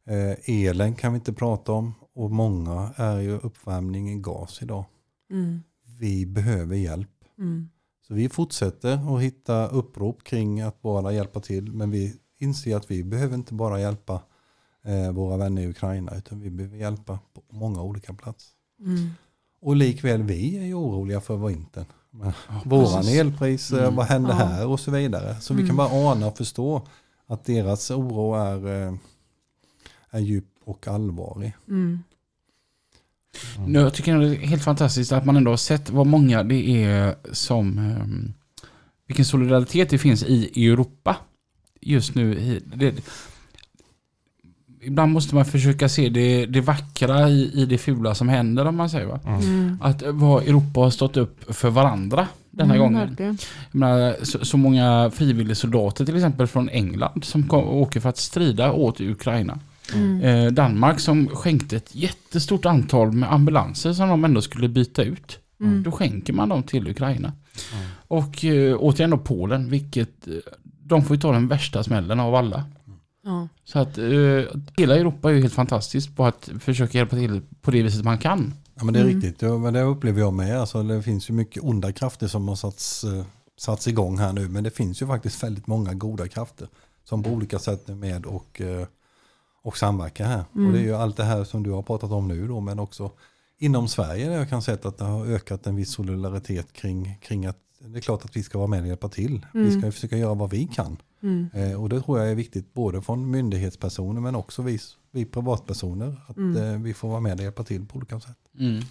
[0.06, 4.86] eh, elen kan vi inte prata om och många är ju uppvärmning i gas idag.
[5.32, 5.64] Mm.
[6.02, 7.10] Vi behöver hjälp.
[7.38, 7.70] Mm.
[8.08, 11.72] Så vi fortsätter att hitta upprop kring att bara hjälpa till.
[11.74, 14.22] Men vi inser att vi behöver inte bara hjälpa
[14.84, 18.50] eh, våra vänner i Ukraina utan vi behöver hjälpa på många olika platser.
[18.80, 19.10] Mm.
[19.62, 21.86] Och likväl vi är ju oroliga för vintern.
[22.12, 23.96] Men Ja, Våran elpris, Mm.
[23.96, 24.36] vad händer Ja.
[24.36, 25.36] här och så vidare.
[25.42, 25.78] Så vi kan Mm.
[25.78, 26.88] bara ana och förstå
[27.28, 28.94] att deras oro är, eh,
[30.10, 31.54] är djup och allvarlig.
[31.68, 32.00] Mm.
[33.68, 36.84] Nu, jag tycker det är helt fantastiskt att man ändå har sett vad många det
[36.84, 37.78] är som...
[37.78, 38.34] ehm,
[39.08, 41.16] vilken solidaritet det finns i Europa
[41.82, 42.60] just nu.
[42.76, 42.96] Det,
[44.82, 48.76] ibland måste man försöka se det, det vackra i, i det fula som händer om
[48.76, 49.20] man säger va.
[49.26, 49.40] Mm.
[49.42, 49.78] Mm.
[49.82, 53.38] Att vad Europa har stått upp för varandra denna Mm, gången.
[53.72, 58.72] menar, så, så många frivilligsoldater till exempel från England som kom, åker för att strida
[58.72, 59.60] åt Ukraina.
[59.94, 60.22] Mm.
[60.22, 65.40] Eh, Danmark som skänkte ett jättestort antal med ambulanser som de ändå skulle byta ut.
[65.60, 65.84] Mm.
[65.84, 67.34] Då skänker man dem till Ukraina.
[67.74, 67.86] Mm.
[68.08, 70.34] Och eh, återigen då Polen, vilket eh,
[70.84, 72.64] de får ju ta den värsta smällen av alla.
[73.24, 73.48] Ja.
[73.64, 77.72] Så att eh, hela Europa är ju helt fantastiskt på att försöka hjälpa till på
[77.72, 78.54] det viset man kan.
[78.76, 79.16] Ja men det är Mm.
[79.22, 80.60] riktigt, ja, men det upplever jag med.
[80.60, 83.24] Alltså, det finns ju mycket onda krafter som har satts, eh,
[83.60, 84.50] satts igång här nu.
[84.50, 86.68] Men det finns ju faktiskt väldigt många goda krafter
[87.04, 88.88] som på olika sätt är med och, eh,
[89.62, 90.44] och samverka här.
[90.56, 90.68] Mm.
[90.68, 92.80] Och det är ju allt det här som du har pratat om nu då, men
[92.80, 93.12] också
[93.58, 97.46] inom Sverige där jag kan se att det har ökat en viss solidaritet kring, kring
[97.46, 99.46] att det är klart att vi ska vara med och hjälpa till.
[99.54, 99.72] Vi Mm.
[99.72, 100.98] ska ju försöka göra vad vi kan.
[101.24, 101.50] Mm.
[101.54, 104.80] Eh, och det tror jag är viktigt både från myndighetspersoner men också vi,
[105.12, 106.22] vi privatpersoner.
[106.28, 106.64] Att Mm.
[106.74, 108.38] eh, vi får vara med och hjälpa till på olika sätt.
[108.60, 108.84] Mm.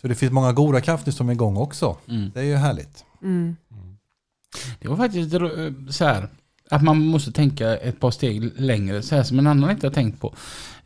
[0.00, 1.96] Så det finns många goda krafter som är igång också.
[2.08, 2.30] Mm.
[2.34, 3.04] Det är ju härligt.
[3.22, 3.56] Mm.
[4.80, 5.40] Det var faktiskt eh,
[5.90, 6.28] så här
[6.70, 9.92] att man måste tänka ett par steg längre, så här som en annan inte har
[9.94, 10.34] tänkt på.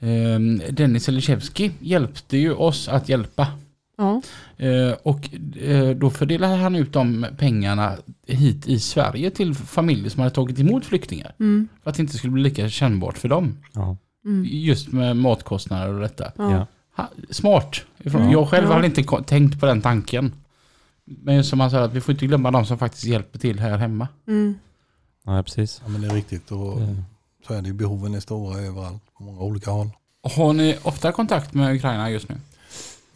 [0.01, 3.49] Ehm, Dennis Eliszewski hjälpte ju oss att hjälpa.
[3.99, 4.23] Ja.
[4.57, 5.29] Eh, Och
[5.63, 7.93] eh, då fördelade han ut de pengarna
[8.27, 11.35] hit i Sverige till familjer som hade tagit emot flyktingar.
[11.41, 11.69] Mm.
[11.83, 13.57] För att det inte skulle bli lika kännbart för dem.
[13.73, 13.97] Ja.
[14.25, 14.47] Mm.
[14.51, 16.33] Just med matkostnader och detta.
[16.37, 16.67] Ja.
[17.31, 17.81] Smart.
[17.99, 18.31] Ifrån.
[18.31, 18.75] Jag själv Ja.
[18.75, 20.33] hade inte tänkt på den tanken.
[21.05, 23.79] Men som han sa, att vi får inte glömma de som faktiskt hjälper till här
[23.79, 24.09] hemma.
[24.29, 24.55] Mm.
[25.23, 25.81] Nej, precis.
[25.85, 26.79] Ja, men det är riktigt och
[27.47, 27.73] så är det.
[27.73, 29.91] Behoven är stora överallt på många olika håll.
[30.37, 32.35] Har ni ofta kontakt med Ukraina just nu?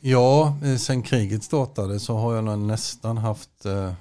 [0.00, 3.92] Ja, eh, sen kriget startade så har jag nog nästan haft, eh,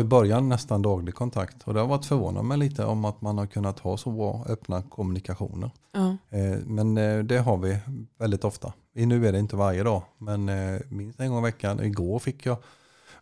[0.00, 1.56] i början nästan daglig kontakt.
[1.64, 4.44] Och det har varit förvånat mig lite om att man har kunnat ha så bra
[4.48, 5.70] öppna kommunikationer.
[5.92, 6.16] Ja.
[6.38, 6.94] Eh, Men
[7.26, 7.78] det har vi
[8.18, 8.72] väldigt ofta.
[8.94, 10.50] Nu är det inte varje dag, men
[10.88, 11.84] minst en gång i veckan.
[11.84, 12.56] Igår fick jag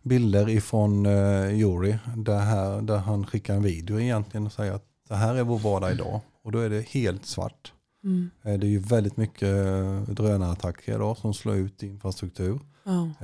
[0.07, 4.83] bilder ifrån eh, Juri där, här, där han skickar en video egentligen och säger att
[5.07, 6.21] det här är vår vardag idag.
[6.43, 7.73] Och då är det helt svart.
[8.03, 8.29] Mm.
[8.43, 12.59] Eh, Det är ju väldigt mycket eh, drönarattacker idag som slår ut infrastruktur.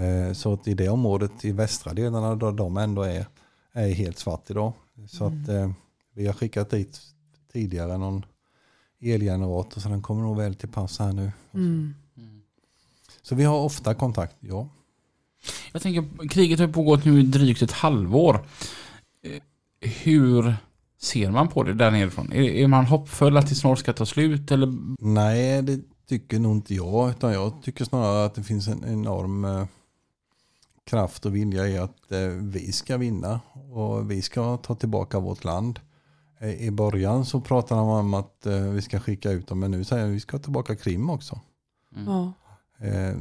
[0.04, 3.26] Eh, Så att i det området i västra delarna där de ändå är,
[3.74, 4.74] är helt svart idag.
[5.08, 5.72] Så att eh,
[6.16, 7.00] vi har skickat dit
[7.54, 8.26] tidigare någon
[9.02, 11.32] elgenerator så den kommer nog väl till pass här nu.
[11.54, 11.94] Mm.
[13.22, 14.70] Så vi har ofta kontakt, ja.
[15.72, 18.46] Jag tänker, kriget har pågått nu i drygt ett halvår.
[19.24, 19.42] Eh,
[20.04, 20.56] Hur
[21.02, 22.32] ser man på det där nerifrån?
[22.32, 24.74] Är, är man hoppfull att det snart ska ta slut eller?
[25.00, 25.80] Nej, det
[26.10, 27.10] tycker nog inte jag.
[27.10, 29.66] Utan jag tycker snarare att det finns en enorm eh,
[30.86, 33.40] kraft och vilja i att eh, vi ska vinna.
[33.72, 35.80] Och vi ska ta tillbaka vårt land.
[36.60, 39.60] I början så pratade man om att vi ska skicka ut dem.
[39.60, 41.40] Men nu säger vi att vi ska tillbaka Krim också.
[42.06, 42.34] Ja.
[42.88, 43.16] Eh,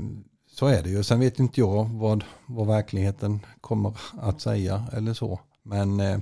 [0.53, 1.03] så är det ju.
[1.03, 5.41] Sen vet inte jag vad, vad verkligheten kommer att säga eller så.
[5.63, 6.19] Men eh,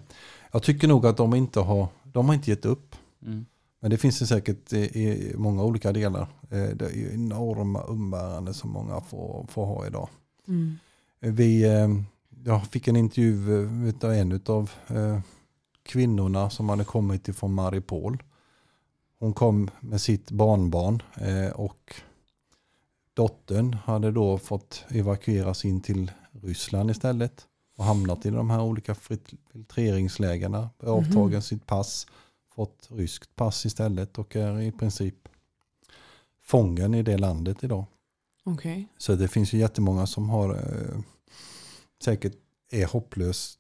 [0.53, 2.97] jag tycker nog att de inte har, de har inte gett upp.
[3.23, 3.47] Mm.
[3.81, 6.23] Men det finns det säkert i, i många olika delar.
[6.51, 10.09] Eh, Det är ju enorma umbäranden som många får, får ha idag.
[10.49, 10.79] Mm.
[11.21, 11.89] Eh, Vi, eh,
[12.45, 14.71] jag fick en intervju av en av
[15.83, 18.23] kvinnorna som hade kommit ifrån Maripol.
[19.19, 21.03] Hon kom med sitt barnbarn
[21.55, 21.95] och
[23.21, 26.11] dottern hade då fått evakueras in till
[26.43, 27.47] Ryssland istället
[27.77, 32.07] och hamnat i de här olika filtreringslägena, avtagen sitt pass,
[32.55, 35.29] fått ryskt pass istället och är i princip
[36.43, 37.85] fången i det landet idag.
[38.45, 38.89] Okej.
[38.99, 41.01] Så det finns ju jättemånga som har eh,
[42.05, 42.35] säkert
[42.71, 43.59] är hopplös,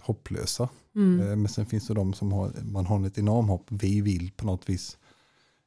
[0.00, 0.68] hopplösa.
[0.96, 1.20] Mm.
[1.20, 3.66] Eh, men sen finns det de som har, man har ett enormt hopp.
[3.68, 4.98] Vi vill på något vis,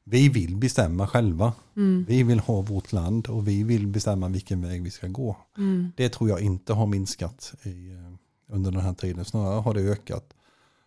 [0.04, 1.52] vi vill bestämma själva.
[1.76, 2.04] Mm.
[2.08, 5.36] Vi vill ha vårt land och vi vill bestämma vilken väg vi ska gå.
[5.58, 5.92] Mm.
[5.96, 9.24] Det tror jag inte har minskat i, eh, under den här tiden.
[9.24, 10.34] Snarare har det ökat.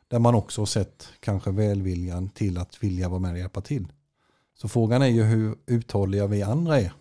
[0.07, 3.87] Där man också har sett kanske välviljan till att vilja vara med och hjälpa till.
[4.57, 6.93] Så frågan är ju hur uthålliga vi andra är.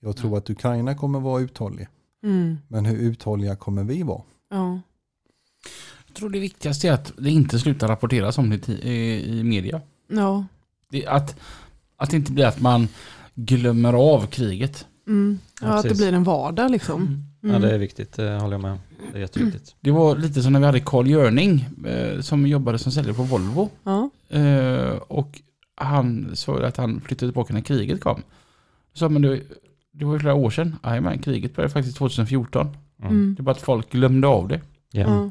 [0.00, 1.88] Jag tror att Ukraina kommer vara uthållig.
[2.22, 2.58] Mm.
[2.68, 4.22] Men hur uthålliga kommer vi vara?
[4.50, 4.80] Ja.
[6.06, 9.80] Jag tror det viktigaste är att det inte slutar rapporteras om det i media.
[10.08, 10.44] Ja.
[10.90, 11.36] Det, att,
[11.96, 12.88] att det inte blir att man
[13.34, 14.86] glömmer av kriget.
[15.06, 15.38] Mm.
[15.60, 17.24] Ja, ja, att det blir en vardag liksom.
[17.40, 17.60] Ja, Mm.
[17.62, 18.78] det är viktigt, det håller jag med.
[19.12, 19.74] Det är jätteviktigt.
[19.80, 23.22] Det var lite som när vi hade Carl Görning eh, som jobbade som säljare på
[23.22, 23.68] Volvo.
[23.84, 24.10] Ja.
[24.28, 25.40] Eh, och
[25.76, 28.22] han sa att han flyttade tillbaka när kriget kom.
[28.94, 29.40] Så men det,
[29.92, 30.76] det var ju flera år sedan.
[30.84, 32.66] Jajamän, kriget började faktiskt 2014.
[33.02, 33.10] Mm.
[33.12, 33.34] Mm.
[33.34, 34.60] Det är bara att folk glömde av det.
[34.90, 35.00] Ja.
[35.00, 35.30] Ja.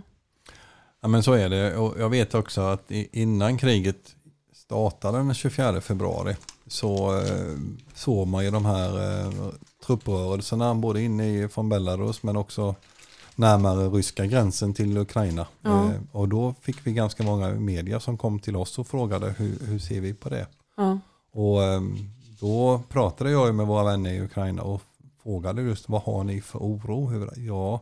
[1.02, 4.16] Ja men så är det och jag vet också att innan kriget
[4.70, 6.36] startade den 24 februari
[6.68, 7.58] så eh,
[7.94, 9.32] såg man ju de här eh,
[9.86, 12.76] trupprörelserna både inne i, från Belarus men också
[13.36, 15.48] närmare ryska gränsen till Ukraina.
[15.62, 15.86] Ja.
[15.86, 19.60] Eh, och då fick vi ganska många media som kom till oss och frågade hur,
[19.66, 20.48] hur ser vi på det?
[20.78, 21.00] Ja.
[21.32, 21.82] Och eh,
[22.40, 24.82] då pratade jag med våra vänner i Ukraina och
[25.24, 27.14] frågade just vad har ni för oro?
[27.16, 27.82] över det?" Ja,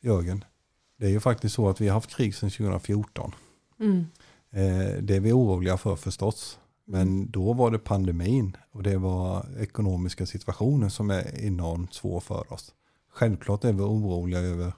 [0.00, 0.44] Jörgen,
[0.98, 3.34] det är ju faktiskt så att vi har haft krig sedan 2014.
[3.80, 4.06] Mm.
[4.52, 6.58] Eh, det är vi oroliga för förstås.
[6.84, 12.52] Men då var det pandemin och det var ekonomiska situationen som är enormt svår för
[12.52, 12.74] oss.
[13.12, 14.72] Självklart är vi oroliga över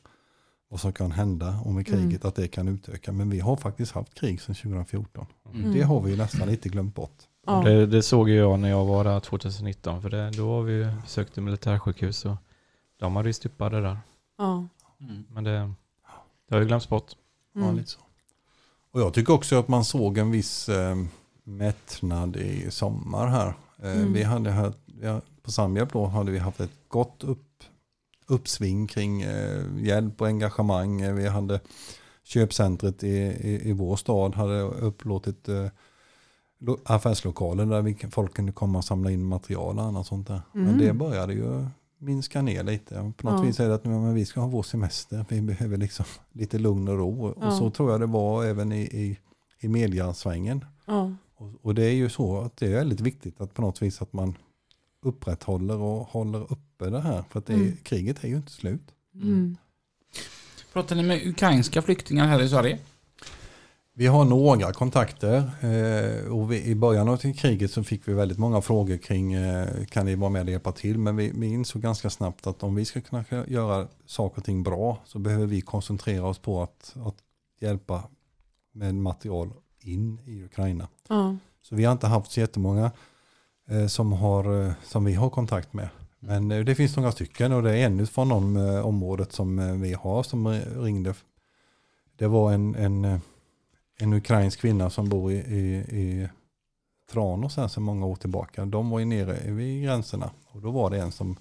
[0.68, 3.12] vad som kan hända och med kriget att det kan utöka.
[3.12, 5.27] Men vi har faktiskt haft krig sedan 2014.
[5.55, 5.73] Mm.
[5.75, 7.16] Det har vi ju nästan lite glömt bort.
[7.47, 7.62] Ja.
[7.62, 10.93] Det, det såg jag när jag var där 2019 för det, då har vi ju
[11.07, 12.37] sökt ett militärsjukhus och
[12.99, 13.99] de hade ju stupade där.
[14.39, 14.68] Ja.
[15.01, 15.25] Mm.
[15.31, 15.73] Men det,
[16.49, 17.12] det har ju glömts bort.
[17.55, 17.77] Ja, Mm.
[17.77, 18.01] lite så.
[18.93, 20.97] Och jag tycker också att man såg en viss eh,
[21.45, 23.47] mättnad i sommar här.
[23.82, 24.12] Eh, Mm.
[24.12, 24.72] Vi hade här,
[25.03, 27.64] ja, på Sambhjälp då hade vi haft ett gott upp,
[28.26, 31.01] uppsving kring eh, hjälp och engagemang.
[31.01, 31.61] Eh, Vi hade
[32.24, 35.66] köpcentret i, i, i vår stad hade upplåtit eh,
[36.61, 40.40] lo- affärslokaler där vi, folk kunde komma och samla in material och annat sånt där.
[40.53, 40.78] Men Mm.
[40.78, 41.66] det började ju
[42.03, 42.94] minska ner lite.
[43.16, 43.46] På något Ja.
[43.46, 45.24] vis är det att men vi ska ha vår semester.
[45.28, 47.34] Vi behöver liksom lite lugn och ro.
[47.40, 47.46] Ja.
[47.46, 49.18] Och så tror jag det var även i, i,
[49.61, 50.64] i mediasvängen.
[50.86, 51.12] Ja.
[51.34, 54.03] Och, och det är ju så att det är väldigt viktigt att på något vis
[54.03, 54.34] att man
[55.03, 57.24] upprätthåller och håller uppe det här.
[57.30, 57.76] För att det är, Mm.
[57.82, 58.82] kriget är ju inte slut.
[59.14, 59.57] Mm.
[60.72, 62.78] Pratar ni med ukrainska flyktingar här i Sverige?
[63.95, 68.38] Vi har några kontakter eh, och vi, i början av kriget så fick vi väldigt
[68.38, 70.99] många frågor kring eh, kan ni vara med och hjälpa till.
[70.99, 74.62] Men vi, vi insåg ganska snabbt att om vi ska kunna göra saker och ting
[74.62, 77.16] bra så behöver vi koncentrera oss på att, att
[77.61, 78.03] hjälpa
[78.72, 80.88] med material in i Ukraina.
[81.09, 81.36] Ja.
[81.62, 82.90] Så vi har inte haft så jättemånga
[83.68, 85.88] eh, som, har, som vi har kontakt med.
[86.18, 90.22] Men det finns några stycken och det är en från de området som vi har
[90.22, 91.14] som ringde.
[92.16, 93.20] Det var en, en,
[94.03, 96.28] en ukrainsk kvinna som bor i, i, i
[97.11, 98.64] Tranås här sedan många år tillbaka.
[98.64, 101.36] De var ju nere vid gränserna och då var det en som,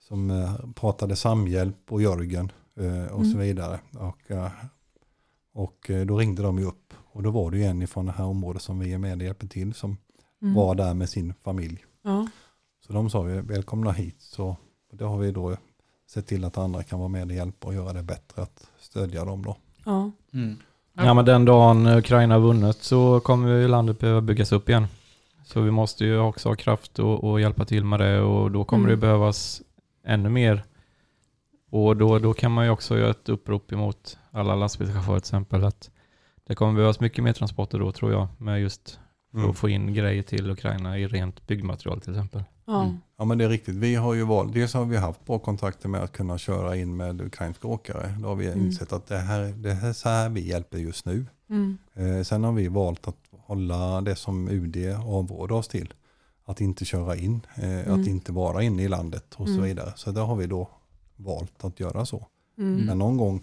[0.00, 3.38] som eh, pratade samhjälp och Jörgen eh, och så Mm.
[3.38, 3.80] vidare.
[3.98, 4.50] Och, eh,
[5.52, 8.24] och då ringde de ju upp och då var det ju en från det här
[8.24, 9.96] området som vi är med och hjälper till som
[10.42, 10.54] Mm.
[10.54, 11.84] var där med sin familj.
[12.02, 12.28] Ja.
[12.86, 14.16] Så de sa ju välkomna hit.
[14.20, 14.56] Så
[14.92, 15.56] det har vi då
[16.06, 19.24] sett till att andra kan vara med och hjälpa och göra det bättre att stödja
[19.24, 19.56] dem då.
[19.84, 20.10] Ja.
[20.32, 20.56] Mm.
[20.94, 21.14] Ja.
[21.14, 24.86] men den dagen Ukraina har vunnit så kommer ju landet behöva byggas upp igen.
[25.44, 28.64] Så vi måste ju också ha kraft och, och hjälpa till med det och då
[28.64, 28.90] kommer Mm.
[28.90, 29.62] det behövas
[30.06, 30.64] ännu mer.
[31.70, 35.64] Och då, då kan man ju också göra ett upprop emot alla lastbilschaufförer till exempel
[35.64, 35.90] att
[36.46, 38.98] det kommer behövas mycket mer transporter då tror jag med just
[39.32, 39.50] för Mm.
[39.50, 42.44] att få in grejer till Ukraina i rent byggmaterial till exempel.
[42.66, 42.82] Ja.
[42.84, 42.96] Mm.
[43.18, 43.74] Ja men det är riktigt.
[43.74, 46.96] Vi har ju valt, dels har vi haft bra kontakter med att kunna köra in
[46.96, 48.14] med ukrainska åkare.
[48.22, 48.60] Då har vi Mm.
[48.66, 51.26] insett att det här, det här är så här vi hjälper just nu.
[51.50, 51.78] Mm.
[51.94, 54.76] Eh, sen har vi valt att hålla det som UD
[55.06, 55.94] avråder oss till.
[56.44, 58.00] Att inte köra in, eh, Mm.
[58.00, 59.64] att inte vara inne i landet och så Mm.
[59.64, 59.92] vidare.
[59.96, 60.68] Så där har vi då
[61.16, 62.26] valt att göra så.
[62.58, 62.86] Mm.
[62.86, 63.42] Men någon gång,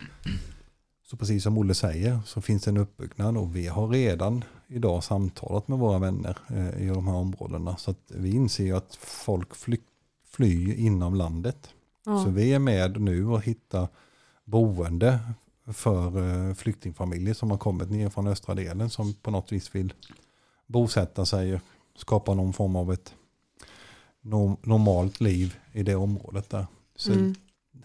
[1.09, 5.03] så precis som Olle säger, så finns det en uppbyggnad och vi har redan idag
[5.03, 7.77] samtalat med våra vänner eh, i de här områdena.
[7.77, 9.77] Så att vi inser ju att folk fly,
[10.25, 11.69] flyr inom landet.
[12.05, 12.23] Ja.
[12.23, 13.87] Så vi är med nu och hittar
[14.45, 15.19] boende
[15.73, 16.07] för
[16.49, 19.93] eh, flyktingfamiljer som har kommit ner från östra delen som på något vis vill
[20.67, 21.61] bosätta sig och
[21.95, 23.13] skapa någon form av ett
[24.23, 26.67] no- normalt liv i det området där.
[26.95, 27.35] Så Mm.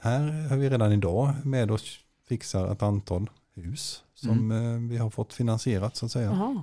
[0.01, 0.20] här
[0.53, 1.80] är vi redan idag med och
[2.28, 6.30] fixar ett antal hus som eh, vi har fått finansierat så att säga.
[6.30, 6.62] Jaha.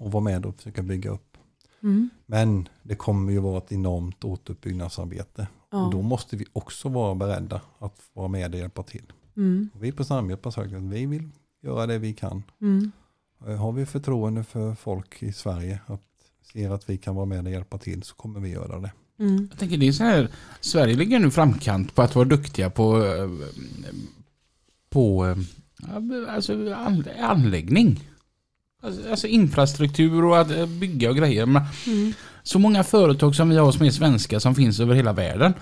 [0.00, 1.36] Och vara med och försöka bygga upp.
[1.82, 2.10] Mm.
[2.26, 5.48] Men det kommer ju vara ett enormt återuppbyggnadsarbete.
[5.70, 5.84] Ja.
[5.84, 9.12] Och då måste vi också vara beredda att vara med och hjälpa till.
[9.36, 9.70] Mm.
[9.74, 11.28] Och vi på Samhjälp har sagt att vi vill
[11.62, 12.42] göra det vi kan.
[12.60, 12.92] Mm.
[13.46, 16.02] Eh, Har vi förtroende för folk i Sverige att
[16.52, 18.92] ser att vi kan vara med och hjälpa till så kommer vi göra det.
[19.18, 19.46] Mm.
[19.50, 20.30] Jag tänker det är så här,
[20.60, 23.28] Sverige ligger nu framkant på att vara duktiga på, eh,
[24.90, 25.36] på eh,
[26.34, 28.08] alltså, an- anläggning.
[28.82, 31.46] Alltså, alltså infrastruktur och att eh, bygga och grejer.
[31.46, 32.12] Men Mm.
[32.42, 35.54] så många företag som vi har som är svenska som finns över hela världen.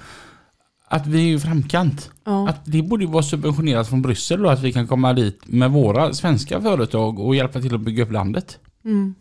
[0.90, 2.10] Att vi är ju framkant.
[2.24, 2.48] Ja.
[2.48, 5.70] Att det borde ju vara subventionerat från Bryssel då att vi kan komma dit med
[5.72, 8.58] våra svenska företag och hjälpa till att bygga upp landet.
[8.84, 9.14] Mm.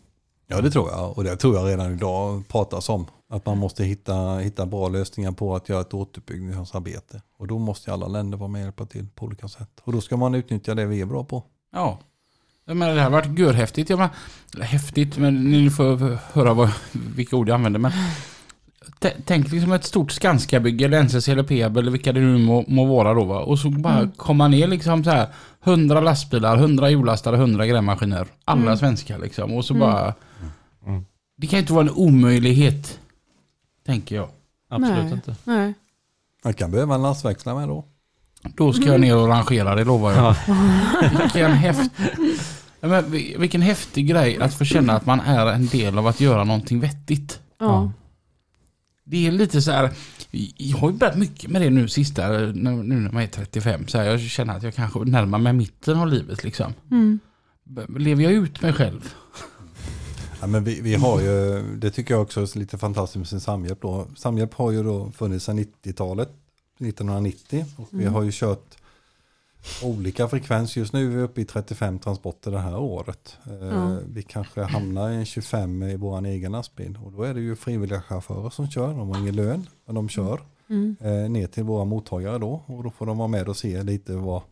[0.50, 3.06] Ja det tror jag och det tror jag redan idag pratas om.
[3.30, 7.22] Att man måste hitta, hitta bra lösningar på att göra ett återuppbyggnadsarbete.
[7.38, 9.70] Och då måste alla länder vara med och hjälpa till på olika sätt.
[9.82, 11.44] Och då ska man utnyttja det vi är bra på.
[11.72, 11.98] Ja.
[12.68, 13.90] Jag menar, det här har varit görhäftigt.
[13.90, 14.12] Jag menar,
[14.64, 17.80] häftigt, men ni får höra vad, vilka ord jag använder.
[17.80, 17.92] Men
[19.24, 22.84] tänk liksom ett stort Skanska-bygge eller NCC eller Peab eller vilka det nu må, må
[22.84, 23.24] vara då.
[23.24, 23.38] Va?
[23.40, 24.10] Och så bara Mm.
[24.16, 25.28] komma ner liksom så här
[25.64, 28.26] 100 lastbilar, 100 hjullastare, 100 grävmaskiner.
[28.44, 28.76] Alla Mm.
[28.76, 29.52] svenska liksom.
[29.52, 29.80] Och så Mm.
[29.86, 30.14] bara...
[30.86, 31.04] Mm.
[31.36, 33.00] Det kan inte vara en omöjlighet.
[33.86, 34.28] Tänker jag.
[34.70, 35.12] Absolut Nej.
[35.12, 35.36] inte.
[35.44, 35.74] Nej.
[36.44, 37.84] Man kan behöva en lastväxlare med då.
[38.56, 40.34] Då ska jag ner och rangera, det lovar jag.
[40.46, 40.54] Ja.
[41.22, 41.90] Vilken, häft...
[42.80, 46.06] Ja, men vi- vilken häftig grej att få känna att man är en del av
[46.06, 47.40] att göra någonting vettigt.
[47.58, 47.92] Ja.
[49.04, 49.90] Det är lite så här,
[50.56, 52.52] jag har ju börjat mycket med det nu sista, nu
[52.82, 53.88] nu när man är 35.
[53.88, 56.72] Så här, jag känner att jag kanske närmar mig mitten av livet liksom.
[56.90, 57.18] Mm.
[57.96, 59.14] Lever jag ut mig själv?
[60.40, 63.40] Ja, men vi, vi har ju, det tycker jag också är lite fantastiskt med sin
[63.40, 63.80] Samhjälp.
[63.82, 64.06] Då.
[64.16, 66.28] Samhjälp har ju då funnits sedan 90-talet,
[66.80, 67.64] 1990.
[67.76, 68.74] Och vi har ju kört
[69.82, 70.76] olika frekvens.
[70.76, 73.38] Just nu är vi uppe i 35 transporter det här året.
[73.60, 73.98] Ja.
[74.06, 76.98] Vi kanske hamnar i 25 i vår egen lastbil.
[77.04, 78.88] Och då är det ju frivilliga chaufförer som kör.
[78.94, 80.40] De har ingen lön, men de kör
[80.70, 80.96] Mm.
[81.00, 82.62] eh, ner till våra mottagare då.
[82.66, 84.42] Och då får de vara med och se lite vad,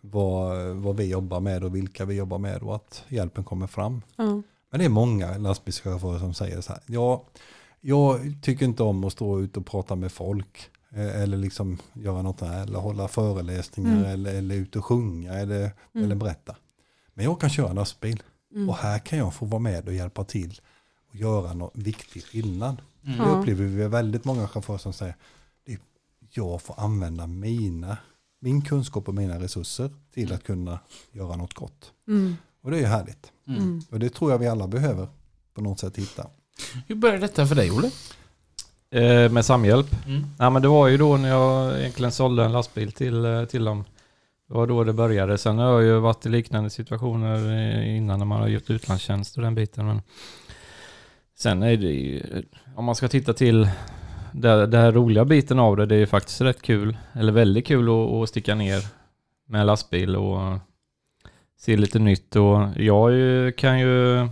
[0.00, 4.02] vad, vad vi jobbar med och vilka vi jobbar med och att hjälpen kommer fram.
[4.16, 4.24] Ja.
[4.70, 6.82] Men det är många lastbilschaufförer som säger så här.
[6.86, 7.24] Ja,
[7.80, 10.70] jag tycker inte om att stå ut och prata med folk.
[10.94, 12.62] Eh, Eller liksom göra något här.
[12.62, 13.92] Eller hålla föreläsningar.
[13.92, 14.04] Mm.
[14.04, 15.32] Eller, eller ut och sjunga.
[15.34, 15.60] Eller,
[15.94, 16.04] Mm.
[16.04, 16.56] eller berätta.
[17.14, 18.22] Men jag kan köra lastbil.
[18.54, 18.68] Mm.
[18.68, 20.60] Och här kan jag få vara med och hjälpa till.
[21.10, 22.82] Och göra någon viktig skillnad.
[23.02, 23.24] Det Ja.
[23.24, 25.16] upplever vi väldigt många chaufförer som säger.
[25.64, 25.78] "Det-
[26.32, 27.96] Jag får använda mina,
[28.40, 30.78] min kunskap och mina resurser till att kunna
[31.12, 31.92] göra något gott.
[32.08, 32.36] Mm.
[32.62, 33.32] Och det är ju härligt.
[33.46, 33.62] Mm.
[33.62, 33.80] Mm.
[33.90, 35.08] Och det tror jag vi alla behöver
[35.54, 36.26] på något sätt hitta.
[36.86, 37.90] Hur började detta för dig Olle?
[38.90, 40.06] Eh, med Samhjälp.
[40.06, 40.24] Mm.
[40.38, 43.64] Ja, men det var ju då när jag egentligen sålde en lastbil till, eh, till
[43.64, 43.84] dem.
[44.48, 45.38] Det var då det började.
[45.38, 49.36] Sen har jag ju varit i liknande situationer eh, innan när man har gjort utlandstjänst
[49.36, 49.86] och den biten.
[49.86, 50.02] Men
[51.38, 52.42] sen är det ju,
[52.76, 53.68] om man ska titta till
[54.32, 57.88] det här roliga biten av det, det är ju faktiskt rätt kul, eller väldigt kul
[57.88, 58.82] att, att sticka ner
[59.46, 60.58] med lastbil och
[61.58, 62.36] se lite nytt.
[62.36, 64.28] Och jag ju, kan ju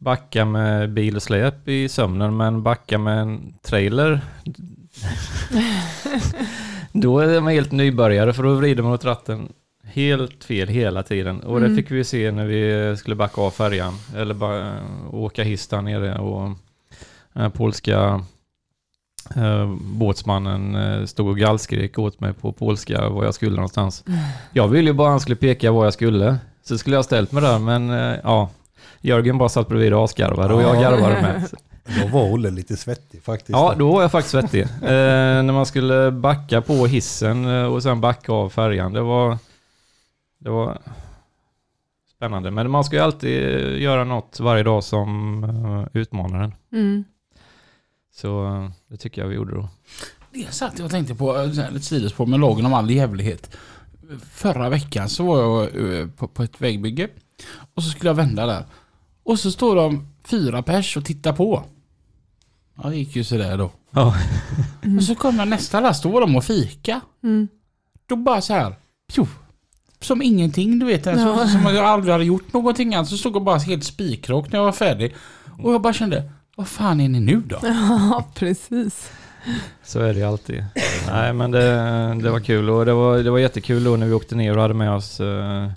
[0.00, 4.20] backa med bil och släp i sömnen, men backa med en trailer
[6.92, 9.52] då är man helt nybörjare för då vrider man åt ratten
[9.84, 11.40] helt fel hela tiden.
[11.40, 11.70] Och Mm.
[11.70, 13.94] det fick vi se när vi skulle backa av färjan.
[14.16, 16.18] Eller bara eh, åka hiss där nere.
[16.18, 16.42] Och
[17.32, 18.24] den här polska
[19.36, 24.04] eh, båtsmannen eh, stod och gallskrek åt mig på polska var jag skulle någonstans.
[24.52, 26.38] Jag ville ju bara att han skulle peka var jag skulle.
[26.62, 28.50] Så skulle jag ställt mig där men eh, ja.
[29.00, 30.80] Jörgen bara satt bredvid och asgarvade och jag Ja.
[30.80, 31.48] garvade med.
[32.02, 33.50] Då var Olle lite svettig faktiskt.
[33.50, 34.62] Ja, då var jag faktiskt svettig.
[34.62, 34.68] Eh,
[35.42, 38.92] när man skulle backa på hissen eh, och sen backa av färjan.
[38.92, 39.38] Det var,
[40.38, 40.78] det var
[42.16, 42.50] spännande.
[42.50, 46.54] Men man ska ju alltid eh, göra något varje dag som eh, utmanar en.
[46.72, 47.04] Mm.
[48.14, 49.68] Så det tycker jag vi gjorde då.
[50.32, 53.56] Det satt jag och tänkte på, lite sidospår med lagen om all jävlighet.
[54.32, 57.08] Förra veckan så var jag på, på ett vägbygge
[57.74, 58.64] och så skulle jag vända där.
[59.30, 61.62] Och så står de fyra pers och tittar på.
[62.82, 63.70] Ja, det gick ju sådär då.
[63.90, 64.16] Ja.
[64.98, 67.00] Och så kommer nästa då var de och fika.
[67.22, 67.48] Mm.
[68.06, 68.74] Då bara så här,
[69.12, 69.26] pjo,
[70.00, 71.06] som ingenting du vet.
[71.06, 71.48] Alltså, Ja.
[71.48, 73.10] Som jag aldrig hade gjort någonting alls.
[73.10, 75.14] Så stod jag bara helt spikrak när jag var färdig.
[75.62, 77.58] Och jag bara kände, vad fan är ni nu då?
[77.62, 79.12] Ja, precis.
[79.84, 80.64] Så är det ju alltid.
[81.06, 81.70] Nej men det,
[82.22, 84.62] det var kul och det var, det var jättekul då när vi åkte ner och
[84.62, 85.70] hade med oss uh,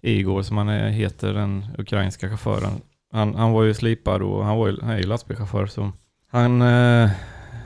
[0.00, 2.80] Igor som han heter, den ukrainska chauffören.
[3.12, 5.92] Han, han var ju slipad och han, var ju, han är ju lastbilschaufför så
[6.30, 7.10] han eh,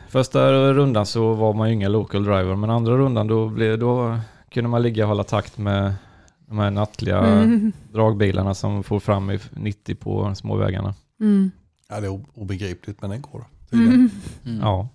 [0.08, 4.18] Första rundan så var man ju ingen local driver men andra rundan då, blev, då
[4.50, 5.94] kunde man ligga och hålla takt med
[6.48, 7.72] de här nattliga Mm.
[7.92, 10.94] dragbilarna som får fram i 90 på de små vägarna.
[11.20, 11.50] Mm.
[11.88, 13.44] Ja, det är obegripligt men det går.
[13.72, 14.10] Mm.
[14.44, 14.60] Mm.
[14.60, 14.88] Ja.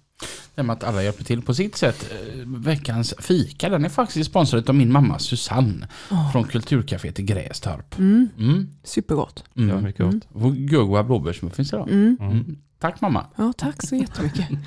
[0.55, 2.11] Det med att alla hjälper till på sitt sätt.
[2.11, 5.87] Eh, Veckans fika, den är faktiskt sponsrad av min mamma Susanne.
[6.11, 6.31] Åh.
[6.31, 7.97] Från Kulturcaféet i Grästorp.
[7.97, 8.29] Mm.
[8.37, 8.69] Mm.
[8.83, 9.43] Supergott.
[9.55, 9.83] Mm.
[9.83, 10.27] mycket gott.
[10.45, 11.89] Och Gurgoa blåbärsmuffins idag.
[11.89, 12.17] Mm.
[12.21, 12.31] Mm.
[12.31, 12.57] Mm.
[12.79, 13.25] Tack mamma.
[13.35, 14.47] Ja, tack så jättemycket.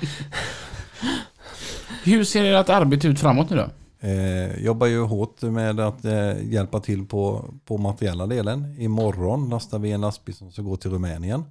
[2.03, 3.69] Hur ser ert arbete ut framåt nu då?
[4.07, 8.75] Eh, jobbar ju hårt med att eh, hjälpa till på, på materiella delen.
[8.79, 11.43] Imorgon lastar vi en lastbil som ska gå till Rumänien.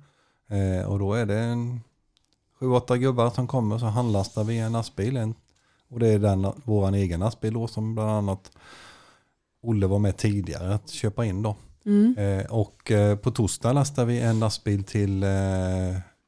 [0.51, 1.81] Eh, och då är det en
[2.61, 5.33] sju, åtta gubbar som kommer så handlastar vi en lastbil.
[5.91, 8.53] Och det är den, vår egen lastbil då som bland annat
[9.63, 11.57] Olle var med tidigare att köpa in då.
[11.87, 12.17] Mm.
[12.19, 15.29] Eh, och eh, på torsdag lastar vi en lastbil till eh,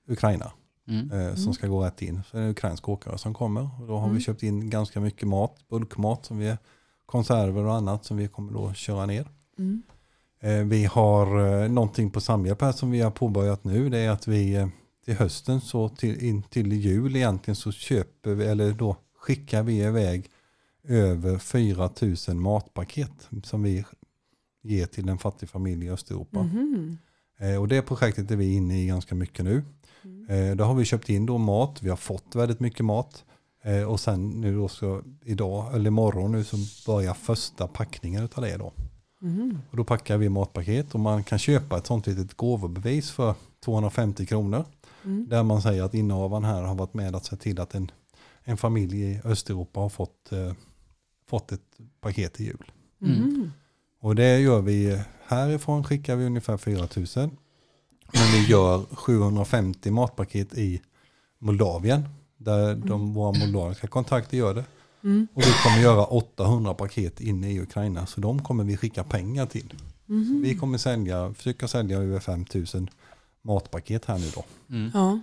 [0.08, 0.52] Ukraina.
[0.88, 1.10] Mm.
[1.12, 2.22] eh, som ska gå rätt in.
[2.30, 3.80] Så det är en ukrainsk åkare som kommer.
[3.80, 4.14] Och då har Mm.
[4.16, 6.56] vi köpt in ganska mycket mat, bulkmat, som vi,
[7.06, 9.28] konserver och annat som vi kommer då köra ner.
[9.58, 9.82] Mm.
[10.40, 11.26] Eh, vi har
[11.62, 13.88] eh, någonting på Samhjälp här som vi har påbörjat nu.
[13.88, 14.68] Det är att vi eh,
[15.04, 19.78] till hösten, så till, in till jul egentligen, så köper vi, eller då skickar vi
[19.78, 20.30] iväg
[20.84, 21.90] över 4
[22.28, 23.84] 000 matpaket som vi
[24.62, 26.42] ger till en fattig familj i Östeuropa.
[26.42, 26.98] Mhm.
[27.38, 29.62] Eh, och det projektet är vi inne i ganska mycket nu.
[30.28, 33.24] Eh, då har vi köpt in då mat, vi har fått väldigt mycket mat.
[33.62, 38.44] Eh, och sen nu då så idag, eller imorgon nu så börjar första packningen utav
[38.44, 38.72] det då.
[39.22, 39.58] Mm.
[39.70, 44.26] Och då packar vi matpaket och man kan köpa ett sånt litet gåvobevis för 250
[44.26, 44.64] kronor.
[45.04, 45.28] Mm.
[45.28, 47.90] Där man säger att innehavaren här har varit med att se till att en,
[48.44, 50.52] en familj i Östeuropa har fått, eh,
[51.28, 52.72] fått ett paket till jul.
[53.02, 53.50] Mm.
[54.00, 57.30] Och det gör vi härifrån skickar vi ungefär 4000.
[58.12, 60.80] Men vi gör 750 matpaket i
[61.38, 62.08] Moldavien.
[62.36, 64.64] Där de, våra moldaviska kontakter gör det.
[65.04, 65.26] Mm.
[65.34, 68.06] Och vi kommer göra 800 paket inne i Ukraina.
[68.06, 69.74] Så de kommer vi skicka pengar till.
[70.06, 70.42] Mhm.
[70.42, 72.90] Vi kommer sälja, försöka sälja över 5000
[73.42, 74.44] matpaket här nu då.
[74.70, 74.90] Mm.
[74.94, 75.20] Ja.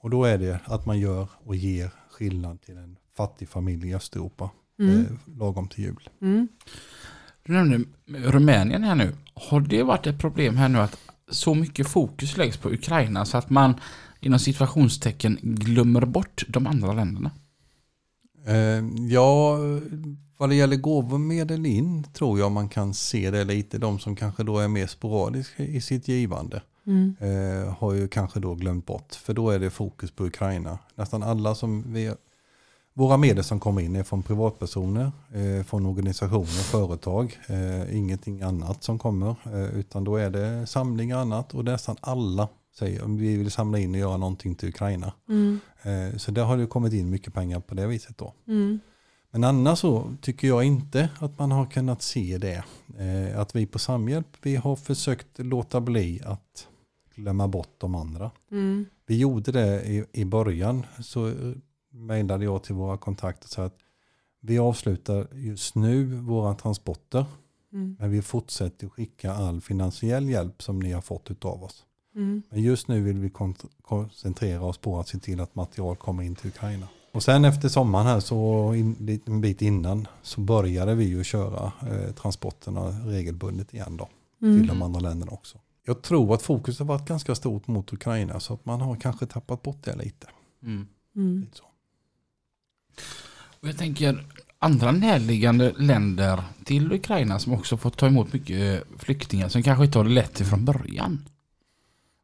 [0.00, 3.94] Och då är det att man gör och ger skillnad till en fattig familj i
[3.94, 4.50] Östeuropa.
[4.78, 5.00] Mm.
[5.00, 6.08] Eh, lagom till jul.
[6.22, 6.48] Mm.
[7.42, 9.14] Du nämnde Rumänien här nu.
[9.34, 10.98] Har det varit ett problem här nu att
[11.30, 13.74] så mycket fokus läggs på Ukraina så att man
[14.20, 17.30] inom situationstecken glömmer bort de andra länderna?
[18.48, 19.56] Eh, ja,
[20.38, 23.78] vad det gäller gåvomedel in tror jag man kan se det lite.
[23.78, 27.14] De som kanske då är mer sporadiska i sitt givande Mm.
[27.20, 29.14] eh, har ju kanske då glömt bort.
[29.14, 30.78] För då är det fokus på Ukraina.
[30.94, 32.14] Nästan alla som vi,
[32.94, 37.38] våra medel som kommer in är från privatpersoner, eh, från organisationer, företag.
[37.46, 39.34] Eh, ingenting annat som kommer.
[39.44, 41.54] Eh, utan då är det samlingar och annat.
[41.54, 42.48] Och nästan alla
[42.78, 45.12] säger vi vill samla in och göra någonting till Ukraina.
[45.28, 45.60] Mm.
[45.82, 48.34] Eh, så där har det kommit in mycket pengar på det viset då.
[48.46, 48.80] Mm.
[49.30, 52.64] Men annars så tycker jag inte att man har kunnat se det.
[52.98, 56.68] Eh, att vi på Samhjälp, vi har försökt låta bli att
[57.14, 58.30] glömma bort de andra.
[58.50, 58.86] Mm.
[59.06, 61.34] Vi gjorde det i, i början, så eh,
[61.90, 63.78] mejlade jag till våra kontakter sa att
[64.40, 67.24] vi avslutar just nu våra transporter,
[67.72, 67.96] Mm.
[67.98, 71.84] men vi fortsätter skicka all finansiell hjälp som ni har fått av oss.
[72.18, 72.42] Mm.
[72.50, 73.30] Men just nu vill vi
[73.82, 76.88] koncentrera oss på att se till att material kommer in till Ukraina.
[77.12, 81.72] Och sen efter sommaren här så in, en bit innan så började vi ju köra
[81.90, 84.08] eh, transporterna regelbundet igen då
[84.38, 84.66] till Mm.
[84.66, 85.58] de andra länderna också.
[85.84, 89.26] Jag tror att fokus har varit ganska stort mot Ukraina så att man har kanske
[89.26, 90.26] tappat bort det lite.
[90.62, 90.86] Mm.
[91.16, 91.40] Mm.
[91.40, 91.64] Lite så.
[93.60, 94.26] Och jag tänker
[94.58, 99.98] andra närliggande länder till Ukraina som också fått ta emot mycket flyktingar som kanske inte
[99.98, 101.24] har det lätt från början.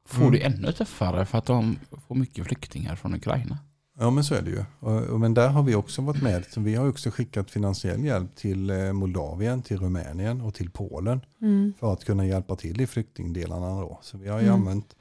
[0.06, 0.32] Får Mm.
[0.32, 3.58] det ännu tuffare för att de får mycket flyktingar från Ukraina?
[3.98, 4.64] Ja men så är det ju.
[4.80, 6.44] Och, men där har vi också varit med.
[6.56, 11.20] Vi har också skickat finansiell hjälp till eh, Moldavien, till Rumänien och till Polen.
[11.42, 11.72] Mm.
[11.80, 13.98] för att kunna hjälpa till i flyktingdelarna då.
[14.02, 14.60] Så vi har ju Mm.
[14.60, 14.96] använt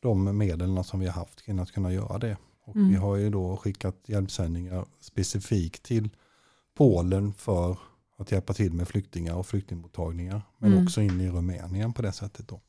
[0.00, 2.36] de medlen som vi har haft till att kunna göra det.
[2.64, 2.88] Och Mm.
[2.88, 6.10] vi har ju då skickat hjälpsändningar specifikt till
[6.76, 7.78] Polen för
[8.18, 10.42] att hjälpa till med flyktingar och flyktingmottagningar.
[10.58, 10.84] Men Mm.
[10.84, 12.60] också in i Rumänien på det sättet då.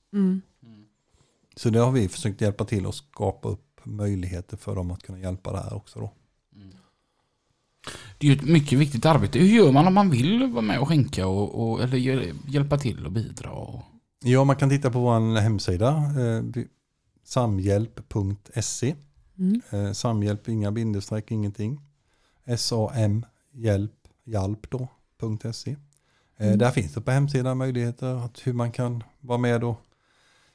[1.57, 1.63] Mm.
[1.63, 5.19] Så det har vi försökt hjälpa till och skapa upp möjligheter för dem att kunna
[5.19, 6.11] hjälpa det här också då.
[8.19, 9.39] Det är ju ett mycket viktigt arbete.
[9.39, 12.77] Hur gör man om man vill vara med och skänka och, och eller hjäl- hjälpa
[12.77, 13.49] till och bidra?
[13.51, 13.83] Och...
[14.23, 16.63] Ja, man kan titta på vår hemsida, eh,
[17.23, 18.95] samhjälp.se.
[19.37, 19.61] Mm.
[19.69, 21.81] Eh, samhjälp, inga bindestreck, ingenting.
[22.45, 24.87] S-A-M, hjälp, hjälp då,
[25.53, 25.71] .se.
[25.71, 25.77] Eh,
[26.39, 26.57] Mm.
[26.59, 29.81] Där finns det på hemsidan möjligheter att hur man kan vara med och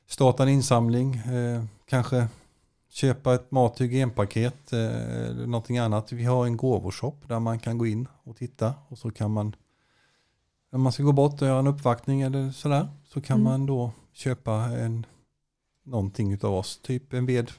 [0.07, 1.17] starta en insamling.
[1.17, 2.29] Eh, kanske
[2.89, 6.13] köpa ett mat och hygienpaket eh, eller någonting annat.
[6.13, 9.57] Vi har en gåvoshop där man kan gå in och titta och så kan man
[10.73, 13.45] om man ska gå bort och göra en uppvaktning eller sådär så kan Mm.
[13.53, 15.07] man då köpa en
[15.85, 16.81] någonting utav oss.
[16.83, 17.51] Typ en ved,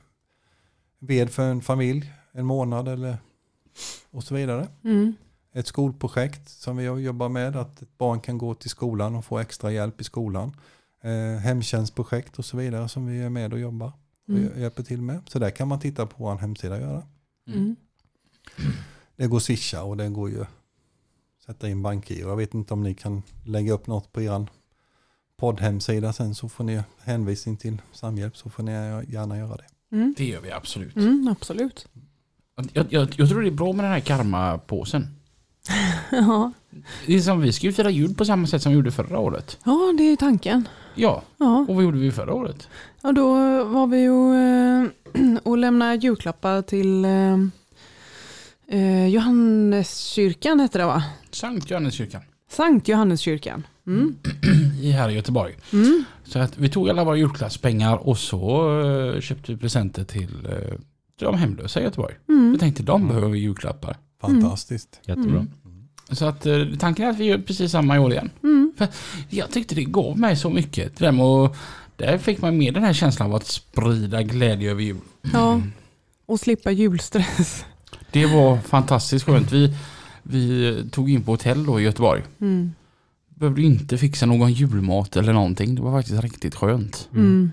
[1.00, 3.18] ved för en familj, en månad eller
[4.12, 4.68] och så vidare.
[4.84, 5.16] Mm.
[5.54, 9.40] Ett skolprojekt som vi jobbar med, att ett barn kan gå till skolan och få
[9.40, 10.56] extra hjälp i skolan.
[11.04, 13.88] Eh, hemtjänstprojekt och så vidare som vi är med och jobbar
[14.28, 14.62] och Mm.
[14.62, 15.22] hjälper till med.
[15.28, 17.04] Så där kan man titta på vår hemsida och göra.
[17.48, 17.76] Mm.
[19.16, 20.46] Det går swisha och det går ju
[21.46, 22.30] sätta in bankgiro.
[22.30, 24.48] Jag vet inte om ni kan lägga upp något på er
[25.38, 28.72] poddhemsida sen så får ni hänvisning till Samhjälp så får ni
[29.14, 29.96] gärna göra det.
[29.96, 30.14] Mm.
[30.18, 30.96] Det gör vi absolut.
[30.96, 31.88] Mm, absolut.
[32.74, 35.08] Jag, jag, jag tror det är bra med den här karmapåsen.
[36.12, 36.52] Ja.
[37.06, 39.20] Det är som vi ska ju fira jul på samma sätt som vi gjorde förra
[39.20, 39.58] året.
[39.66, 40.68] ja, det är tanken.
[40.96, 41.66] Ja, Ja.
[41.70, 42.68] och vad gjorde vi förra året?
[43.02, 43.34] Ja, då
[43.64, 47.38] var vi ju eh, och lämnade julklappar till eh,
[48.68, 51.04] eh, Johanneskyrkan hette det va?
[51.32, 52.22] Sankt Johanneskyrkan
[52.52, 53.68] Sankt Johanneskyrkan.
[53.88, 54.16] Mm.
[54.82, 55.56] i här i Göteborg.
[55.74, 56.04] Mm.
[56.24, 60.78] Så att vi tog alla våra julklappspengar och så eh, köpte vi presenter till eh,
[61.20, 62.16] de hemlösa i Göteborg.
[62.30, 62.52] Mm.
[62.52, 63.98] Jag tänkte de behöver julklappar.
[64.22, 65.00] Fantastiskt.
[65.06, 65.46] Jättebra.
[66.14, 66.16] Mm.
[66.16, 68.30] Så att eh, tanken är att vi gör precis samma i år igen.
[68.44, 68.74] Mm.
[69.30, 70.98] Jag tyckte det gav mig så mycket.
[70.98, 71.56] Det att,
[71.96, 74.98] där fick man med den här känslan av att sprida glädje över jul.
[75.34, 75.62] Ja,
[76.26, 77.66] och slippa julstress.
[78.12, 79.52] Det var fantastiskt skönt.
[79.52, 79.76] Vi,
[80.24, 82.24] vi tog in på hotell då i Göteborg.
[82.42, 82.72] Mm.
[83.30, 85.76] behövde inte fixa någon julmat eller någonting.
[85.76, 87.10] Det var faktiskt riktigt skönt.
[87.14, 87.52] Mm.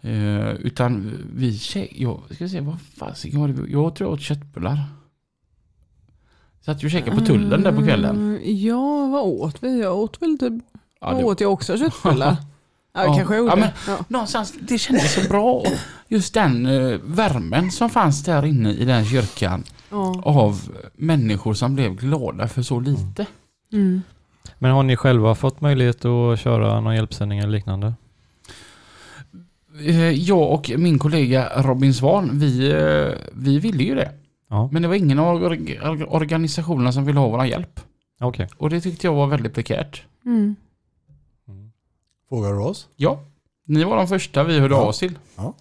[0.00, 4.78] Eh, utan vi jag ska se vad fasiken var det Jag tror jag åt köttbullar.
[6.64, 8.36] Satt ju och käkade på tullen där på kvällen.
[8.42, 9.80] Eh, Ja, vad åt vi?
[9.80, 10.52] Jag åt väl typ,
[11.00, 12.36] Ja, vad det, åt jag också köttbullar?
[12.94, 13.14] Ja, Ja.
[13.16, 13.60] kanske jag Ja, gjorde.
[13.60, 15.62] men- Ja, någonstans, det kändes så bra.
[16.08, 19.64] Just den eh, värmen som fanns där inne i den kyrkan.
[19.90, 20.22] ja.
[20.24, 20.60] Av
[20.94, 23.26] människor som blev glada för så lite.
[23.72, 24.02] Mm.
[24.58, 27.94] Men har ni själva fått möjlighet att köra någon hjälpsändning eller liknande?
[29.86, 34.10] Eh, Jag och min kollega Robin Svan, vi, eh, vi ville ju det.
[34.48, 37.80] Ja, Men det var ingen av org- organisationerna som ville ha vår hjälp.
[38.20, 38.48] okej.
[38.56, 40.02] Och det tyckte jag var väldigt prekärt.
[40.26, 40.56] Mm.
[42.28, 42.88] Frågar du oss?
[42.96, 43.20] Ja,
[43.66, 44.80] ni var de första vi hörde Ja.
[44.80, 45.18] av oss till.
[45.36, 45.54] Ja.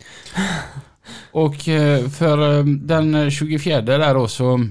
[1.32, 4.68] Och eh, för eh, den 24 där då så...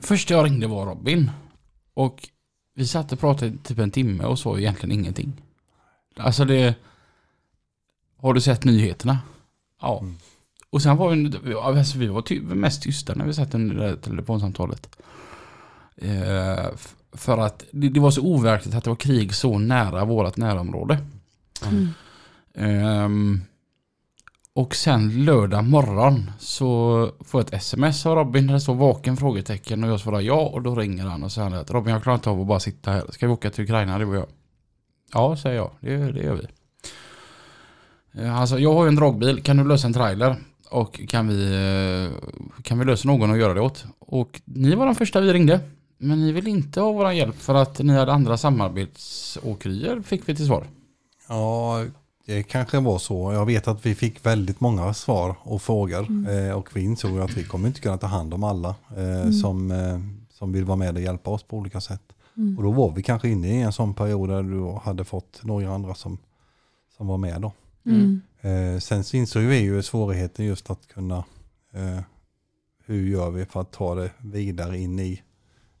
[0.00, 1.30] Första jag ringde var Robin.
[1.94, 2.28] Och
[2.74, 5.32] vi satt och pratade typ en timme och sa egentligen ingenting.
[6.16, 6.74] Alltså det...
[8.16, 9.18] Har du sett nyheterna?
[9.80, 10.02] Ja.
[10.70, 11.10] Och sen var
[11.44, 14.98] vi, alltså vi var ty mest tysta när vi satt under det där telefonsamtalet.
[15.96, 16.66] Eh,
[17.12, 20.98] för att det, det var så overkligt att det var krig så nära vårt närområde.
[21.66, 21.88] Mm.
[22.54, 23.40] Ehm,
[24.54, 29.16] och sen lördag morgon så får jag ett sms av Robin där det står vaken
[29.16, 32.16] frågetecken och jag svarar ja och då ringer han och säger att Robin jag klarar
[32.16, 33.04] inte av att bara sitta här.
[33.10, 34.26] Ska vi åka till Ukraina du och jag?
[35.12, 36.46] Ja säger jag, det, det gör vi.
[38.22, 40.36] Eh, Alltså jag har ju en dragbil, kan du lösa en trailer?
[40.70, 43.84] Och kan vi, eh, kan vi lösa någon att göra det åt?
[43.98, 45.60] Och ni var de första vi ringde.
[45.98, 50.34] Men ni vill inte ha vår hjälp för att ni hade andra samarbetsåkerier fick vi
[50.34, 50.66] till svar.
[51.28, 51.84] Ja,
[52.26, 53.32] det kanske var så.
[53.32, 56.06] Jag vet att vi fick väldigt många svar och frågor.
[56.30, 59.70] Eh, och vi insåg att vi kommer inte kunna ta hand om alla eh, som,
[59.70, 59.98] eh,
[60.30, 62.02] som vill vara med och hjälpa oss på olika sätt.
[62.36, 62.58] Mm.
[62.58, 65.74] Och då var vi kanske inne i en sån period där du hade fått några
[65.74, 66.18] andra som,
[66.96, 67.52] som var med då.
[67.86, 68.20] Mm.
[68.40, 71.24] Eh, sen så insåg vi ju svårigheten just att kunna,
[71.74, 72.00] eh,
[72.86, 75.22] hur gör vi för att ta det vidare in i,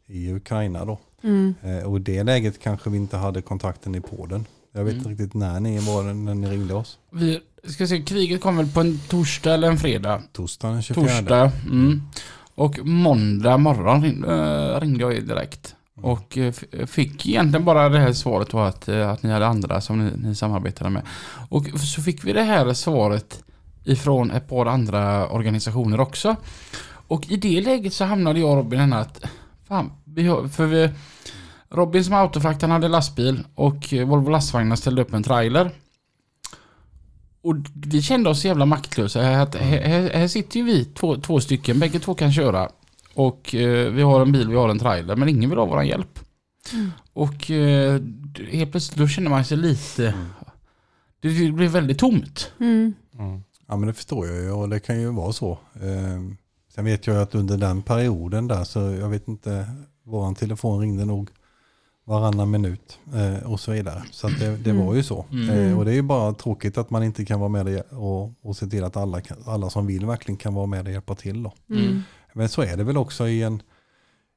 [0.06, 0.98] i Ukraina då.
[1.22, 1.54] Mm.
[1.62, 4.44] Eh, och i det läget kanske vi inte hade kontakten i Polen.
[4.72, 5.18] Jag vet inte Mm.
[5.18, 6.98] riktigt när ni var när ni ringde oss.
[7.10, 10.22] Vi ska se, kriget kom väl på en torsdag eller en fredag?
[10.32, 11.04] Torsdagen den 24.
[11.08, 11.52] Torsdag.
[11.66, 12.02] Mm.
[12.54, 15.74] Och måndag morgon äh, ringde jag direkt.
[16.02, 16.52] Och eh,
[16.86, 20.12] fick egentligen bara det här svaret var att, eh, att ni hade andra som ni,
[20.16, 21.02] ni samarbetade med.
[21.48, 23.44] Och så fick vi det här svaret
[23.84, 26.36] ifrån ett par andra organisationer också.
[27.08, 29.24] Och i det läget så hamnade jag och Robin henne att
[29.68, 30.90] fan, vi har, för vi,
[31.70, 35.70] Robin som autofrakt han hade lastbil och Volvo lastvagnar ställde upp en trailer.
[37.42, 39.42] Och vi kände oss så jävla maktlösa.
[39.42, 42.68] Att här, här, här sitter ju vi två, två stycken, bägge två kan köra.
[43.18, 45.82] Och eh, vi har en bil, vi har en trailer, men ingen vill ha vår
[45.82, 46.18] hjälp.
[46.72, 46.90] Mm.
[47.12, 48.00] Och eh,
[48.50, 50.14] helt plötsligt då känner man sig lite...
[51.20, 52.52] Det blir väldigt tomt.
[52.60, 52.94] Mm.
[53.18, 53.42] Mm.
[53.68, 55.50] Ja men det förstår jag ju och det kan ju vara så.
[55.74, 56.20] Eh,
[56.74, 59.66] sen vet jag ju att under den perioden där så jag vet inte,
[60.04, 61.30] våran telefon ringde nog
[62.04, 64.02] varannan minut eh, och så vidare.
[64.10, 65.24] Så att det, det var ju så.
[65.32, 65.50] Mm.
[65.50, 68.56] Eh, och det är ju bara tråkigt att man inte kan vara med och, och
[68.56, 71.52] se till att alla, alla som vill verkligen kan vara med och hjälpa till då.
[71.70, 72.02] Mm.
[72.32, 73.62] Men så är det väl också i en,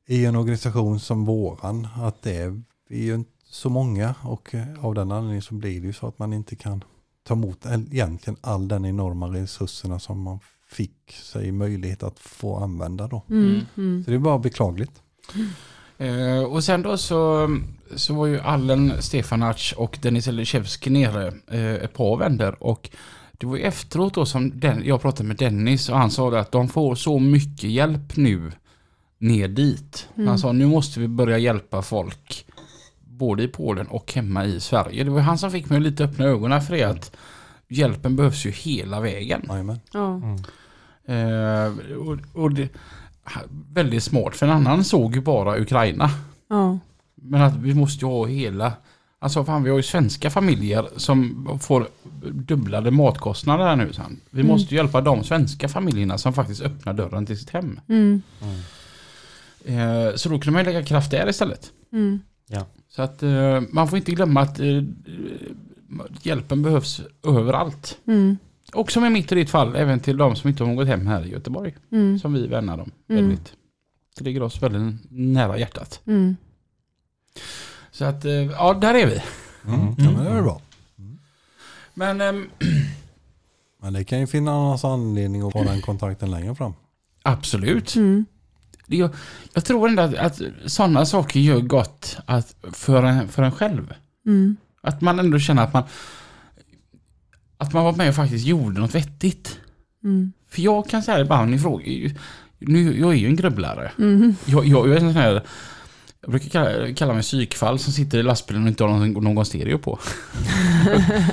[0.07, 4.55] i en organisation som våran, att det är, vi är ju inte så många och
[4.55, 6.83] eh, av den anledningen så blir det ju så att man inte kan
[7.23, 13.07] ta emot egentligen all den enorma resurserna som man fick sig möjlighet att få använda
[13.07, 13.21] då.
[13.29, 13.61] Mm.
[13.77, 14.03] Mm.
[14.03, 15.01] Så det är bara beklagligt.
[15.97, 17.49] Eh, och sen då så,
[17.95, 22.89] så var ju Allen Stefanac och Denis Eliszewski nere eh, ett par vänder och
[23.41, 26.39] det var ju efteråt då som den, jag pratade med Dennis och han sa det
[26.39, 28.51] att de får så mycket hjälp nu
[29.17, 30.07] ner dit.
[30.15, 30.27] Mm.
[30.27, 32.45] Han sa nu måste vi börja hjälpa folk
[32.99, 35.03] både i Polen och hemma i Sverige.
[35.03, 37.15] Det var han som fick mig lite öppna ögonen för det att
[37.67, 39.41] hjälpen behövs ju hela vägen.
[39.93, 40.13] Ja.
[40.15, 40.35] Mm.
[41.05, 42.69] Eh, och, och det,
[43.73, 46.09] väldigt smart för en annan såg ju bara Ukraina.
[46.49, 46.79] Ja.
[47.15, 48.73] Men att vi måste ju ha hela...
[49.23, 51.87] Alltså fan vi har ju svenska familjer som får
[52.31, 54.19] dubblade matkostnader här nu sen.
[54.29, 54.51] Vi Mm.
[54.51, 57.79] måste ju hjälpa de svenska familjerna som faktiskt öppnar dörren till sitt hem.
[57.87, 58.21] Mm.
[59.65, 61.71] Eh, så då kunde man ju lägga kraft där istället.
[61.93, 62.19] Mm.
[62.89, 64.83] Så att eh, man får inte glömma att eh,
[66.21, 67.97] hjälpen behövs överallt.
[68.07, 68.37] Mm.
[68.73, 71.07] Och som i mitt och ditt fall, även till de som inte har något hem
[71.07, 71.75] här i Göteborg.
[71.91, 72.19] Mm.
[72.19, 73.21] Som vi värnar om Mm.
[73.27, 73.53] väldigt.
[74.17, 76.01] Det ligger oss väldigt nära hjärtat.
[76.07, 76.35] Mm.
[77.91, 79.23] Så att, eh, ja där är vi.
[79.67, 79.79] Mm.
[79.79, 79.95] Mm.
[79.97, 80.61] Ja, men det är bra.
[81.93, 82.49] Men ehm,
[83.81, 86.73] Men det kan ju finnas anledning att ha den kontakten längre fram.
[87.23, 87.95] absolut.
[87.95, 88.25] Mm.
[88.87, 89.09] Jag,
[89.53, 93.93] jag tror ändå att, att sådana saker gör gott att, för, en, för en själv.
[94.25, 94.57] Mm.
[94.81, 95.83] Att man ändå känner att man
[97.57, 99.59] att man var med och faktiskt gjorde något vettigt.
[100.03, 100.31] Mm.
[100.49, 102.11] För jag kan säga ibland, ni frågar
[102.59, 103.91] nu, jag är ju en grubblare.
[103.99, 104.35] Mm.
[104.45, 105.43] Jag, jag, jag är en sån här,
[106.21, 109.45] jag brukar kalla, kalla mig psykfall som sitter i lastbilen och inte har någon, någon
[109.45, 109.99] stereo på.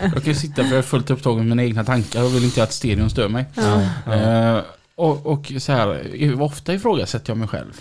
[0.15, 2.63] jag kan sitta för jag är fullt upptagen med mina egna tankar och vill inte
[2.63, 3.45] att stereon stör mig.
[3.55, 4.15] Ja.
[4.15, 4.63] Eh,
[4.95, 7.73] och, och så här, ofta ifrågasätter jag mig själv.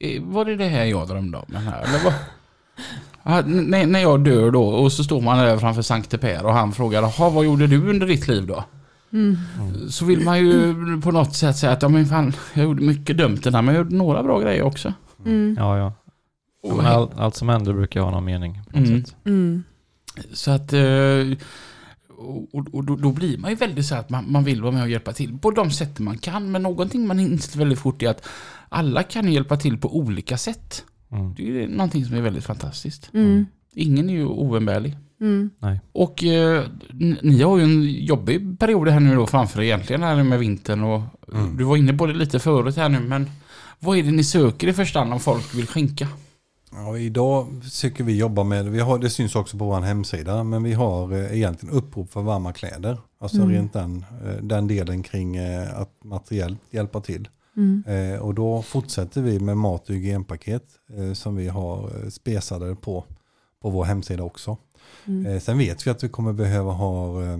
[0.00, 1.44] Eh, Var det det här jag drömde om?
[1.46, 1.82] Den här?
[1.82, 2.14] Eller vad?
[3.44, 6.52] N- när, när jag dör då och så står man där framför Sankte Per och
[6.54, 8.64] han frågar Jaha, vad gjorde du under ditt liv då?
[9.12, 9.36] Mm.
[9.90, 13.16] Så vill man ju på något sätt säga att ja, men fan, jag gjorde mycket
[13.16, 14.92] dumt den här men jag gjorde några bra grejer också.
[15.26, 15.56] Mm.
[15.58, 15.92] Ja, ja.
[16.76, 19.04] Men all, allt som händer brukar ha någon mening på något Mm.
[19.04, 19.16] sätt.
[19.24, 19.62] Mm.
[20.32, 21.38] Så att eh,
[22.52, 24.82] och, och då, då blir man ju väldigt så att man, man vill vara med
[24.82, 26.50] och hjälpa till på de sätt man kan.
[26.52, 28.28] Men någonting man inser väldigt fort är att
[28.68, 30.84] alla kan hjälpa till på olika sätt.
[31.12, 31.34] Mm.
[31.34, 33.10] Det är någonting som är väldigt fantastiskt.
[33.14, 33.46] Mm.
[33.74, 34.96] Ingen är ju oumbärlig.
[35.20, 35.50] Mm.
[35.92, 36.64] Och eh,
[37.22, 40.82] ni har ju en jobbig period här nu då framför er egentligen här med vintern
[40.82, 41.02] och
[41.34, 41.56] Mm.
[41.56, 43.30] du var inne på det lite förut här nu men
[43.82, 46.08] vad är det ni söker i första hand om folk vill skänka?
[46.72, 50.62] Ja, idag försöker vi jobba med, vi har, det syns också på vår hemsida, men
[50.62, 52.98] vi har eh, egentligen upprop för varma kläder.
[53.20, 53.50] Alltså Mm.
[53.50, 57.28] rent den, eh, den delen kring eh, att materiellt hjälpa till.
[57.56, 57.84] Mm.
[57.86, 60.64] Eh, och då fortsätter vi med mat och hygienpaket
[60.98, 63.04] eh, som vi har spesade på,
[63.62, 64.56] på vår hemsida också.
[65.06, 65.26] Mm.
[65.32, 67.38] Eh, sen vet vi att vi kommer behöva ha eh,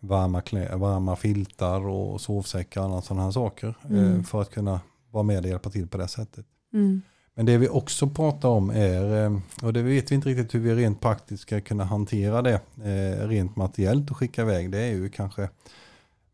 [0.00, 3.74] varma, klä, varma filtar och sovsäckar och annat sådana här saker.
[3.84, 4.24] Eh, Mm.
[4.24, 4.80] för att kunna
[5.12, 6.46] vara med och hjälpa till på det sättet.
[6.72, 7.02] Mm.
[7.34, 10.60] Men det vi också pratar om är, eh, och det vet vi inte riktigt hur
[10.60, 14.90] vi rent praktiskt ska kunna hantera det eh, rent materiellt och skicka iväg, det är
[14.90, 15.48] ju kanske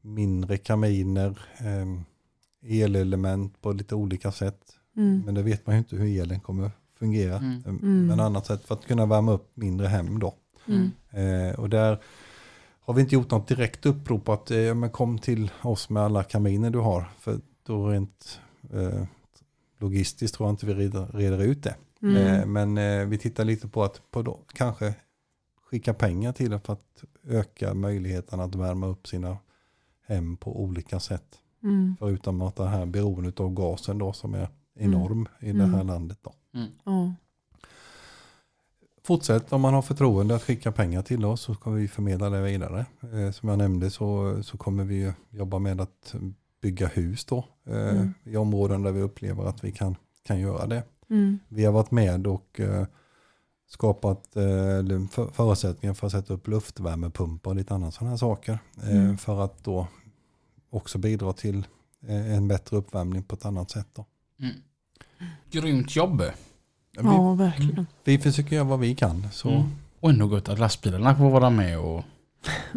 [0.02, 4.60] mindre kaminer, eh, elelement på lite olika sätt.
[4.96, 5.22] Mm.
[5.26, 7.36] Men det vet man ju inte hur elen kommer fungera.
[7.36, 7.62] Mm.
[7.66, 8.06] Mm.
[8.06, 10.34] Men annat sätt för att kunna värma upp mindre hem då.
[10.66, 10.90] Mm.
[11.54, 11.98] Och där
[12.88, 16.22] har vi inte gjort något direkt upprop att eh, men kom till oss med alla
[16.22, 17.08] kaminer du har.
[17.18, 18.40] För då rent
[18.72, 19.04] eh,
[19.78, 21.74] logistiskt tror jag inte vi reder, reder ut det.
[22.02, 22.16] Mm.
[22.16, 24.94] Eh, men eh, vi tittar lite på att på då, kanske
[25.70, 29.38] skicka pengar till det för att öka möjligheten att värma upp sina
[30.06, 31.38] hem på olika sätt.
[31.62, 31.96] Mm.
[31.98, 35.86] Förutom att det här beroendet av gasen då som är enorm i det här Mm.
[35.86, 36.18] landet.
[36.22, 36.32] Då.
[36.84, 37.14] Ja.
[39.04, 42.42] Fortsätt om man har förtroende att skicka pengar till oss så kommer vi förmedla det
[42.42, 42.86] vidare.
[43.32, 46.14] Som jag nämnde så, så kommer vi ju jobba med att
[46.60, 47.44] bygga hus då.
[47.66, 48.14] Eh, Mm.
[48.24, 49.96] I områden där vi upplever att vi kan,
[50.26, 50.82] kan göra det.
[51.10, 51.38] Mm.
[51.48, 52.86] Vi har varit med och eh,
[53.68, 54.42] skapat eh,
[55.10, 58.58] för, förutsättningar för att sätta upp luftvärmepumpar och lite annat sådana här saker.
[58.82, 59.18] Eh, Mm.
[59.18, 59.86] För att då
[60.70, 61.66] också bidra till
[62.06, 63.86] eh, en bättre uppvärmning på ett annat sätt.
[63.94, 64.04] Då.
[64.40, 64.54] Mm.
[65.50, 66.22] Grymt jobb.
[66.92, 67.86] ja, verkligen.
[68.04, 69.28] Vi, vi försöker göra vad vi kan.
[69.32, 69.48] Så.
[69.50, 69.62] Mm.
[70.00, 72.02] Och ändå gott att lastbilarna får vara med och...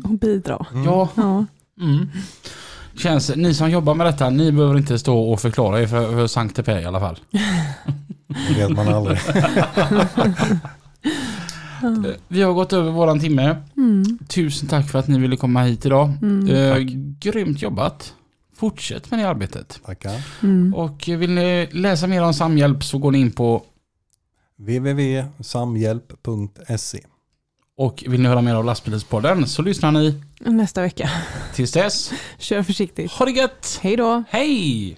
[0.03, 0.65] Och bidra.
[0.71, 0.83] Mm.
[0.83, 1.45] Ja, Ja.
[2.95, 6.27] Känns, ni som jobbar med detta, ni behöver inte stå och förklara er för, för
[6.27, 7.19] Sankte Per i alla fall.
[8.47, 9.17] Det vet man aldrig.
[9.17, 9.65] Eh,
[12.27, 13.55] Vi har gått över våran timme.
[13.77, 14.17] Mm.
[14.27, 16.11] Tusen tack för att ni ville komma hit idag.
[16.21, 16.49] Mm.
[16.49, 16.77] Eh,
[17.19, 18.13] grymt jobbat.
[18.55, 19.79] Fortsätt med det arbetet.
[19.85, 20.21] Tackar.
[20.43, 20.73] Mm.
[20.73, 23.63] Och vill ni läsa mer om Samhjälp så går ni in på
[24.57, 26.99] www.samhjälp.se
[27.77, 31.09] och vill ni höra mer av Lastbilspodden så lyssnar ni Nästa vecka.
[31.55, 32.13] tills dess.
[32.39, 33.11] Kör försiktigt.
[33.11, 33.79] Ha det gött!
[33.81, 34.23] Hej då.
[34.29, 34.97] Hej!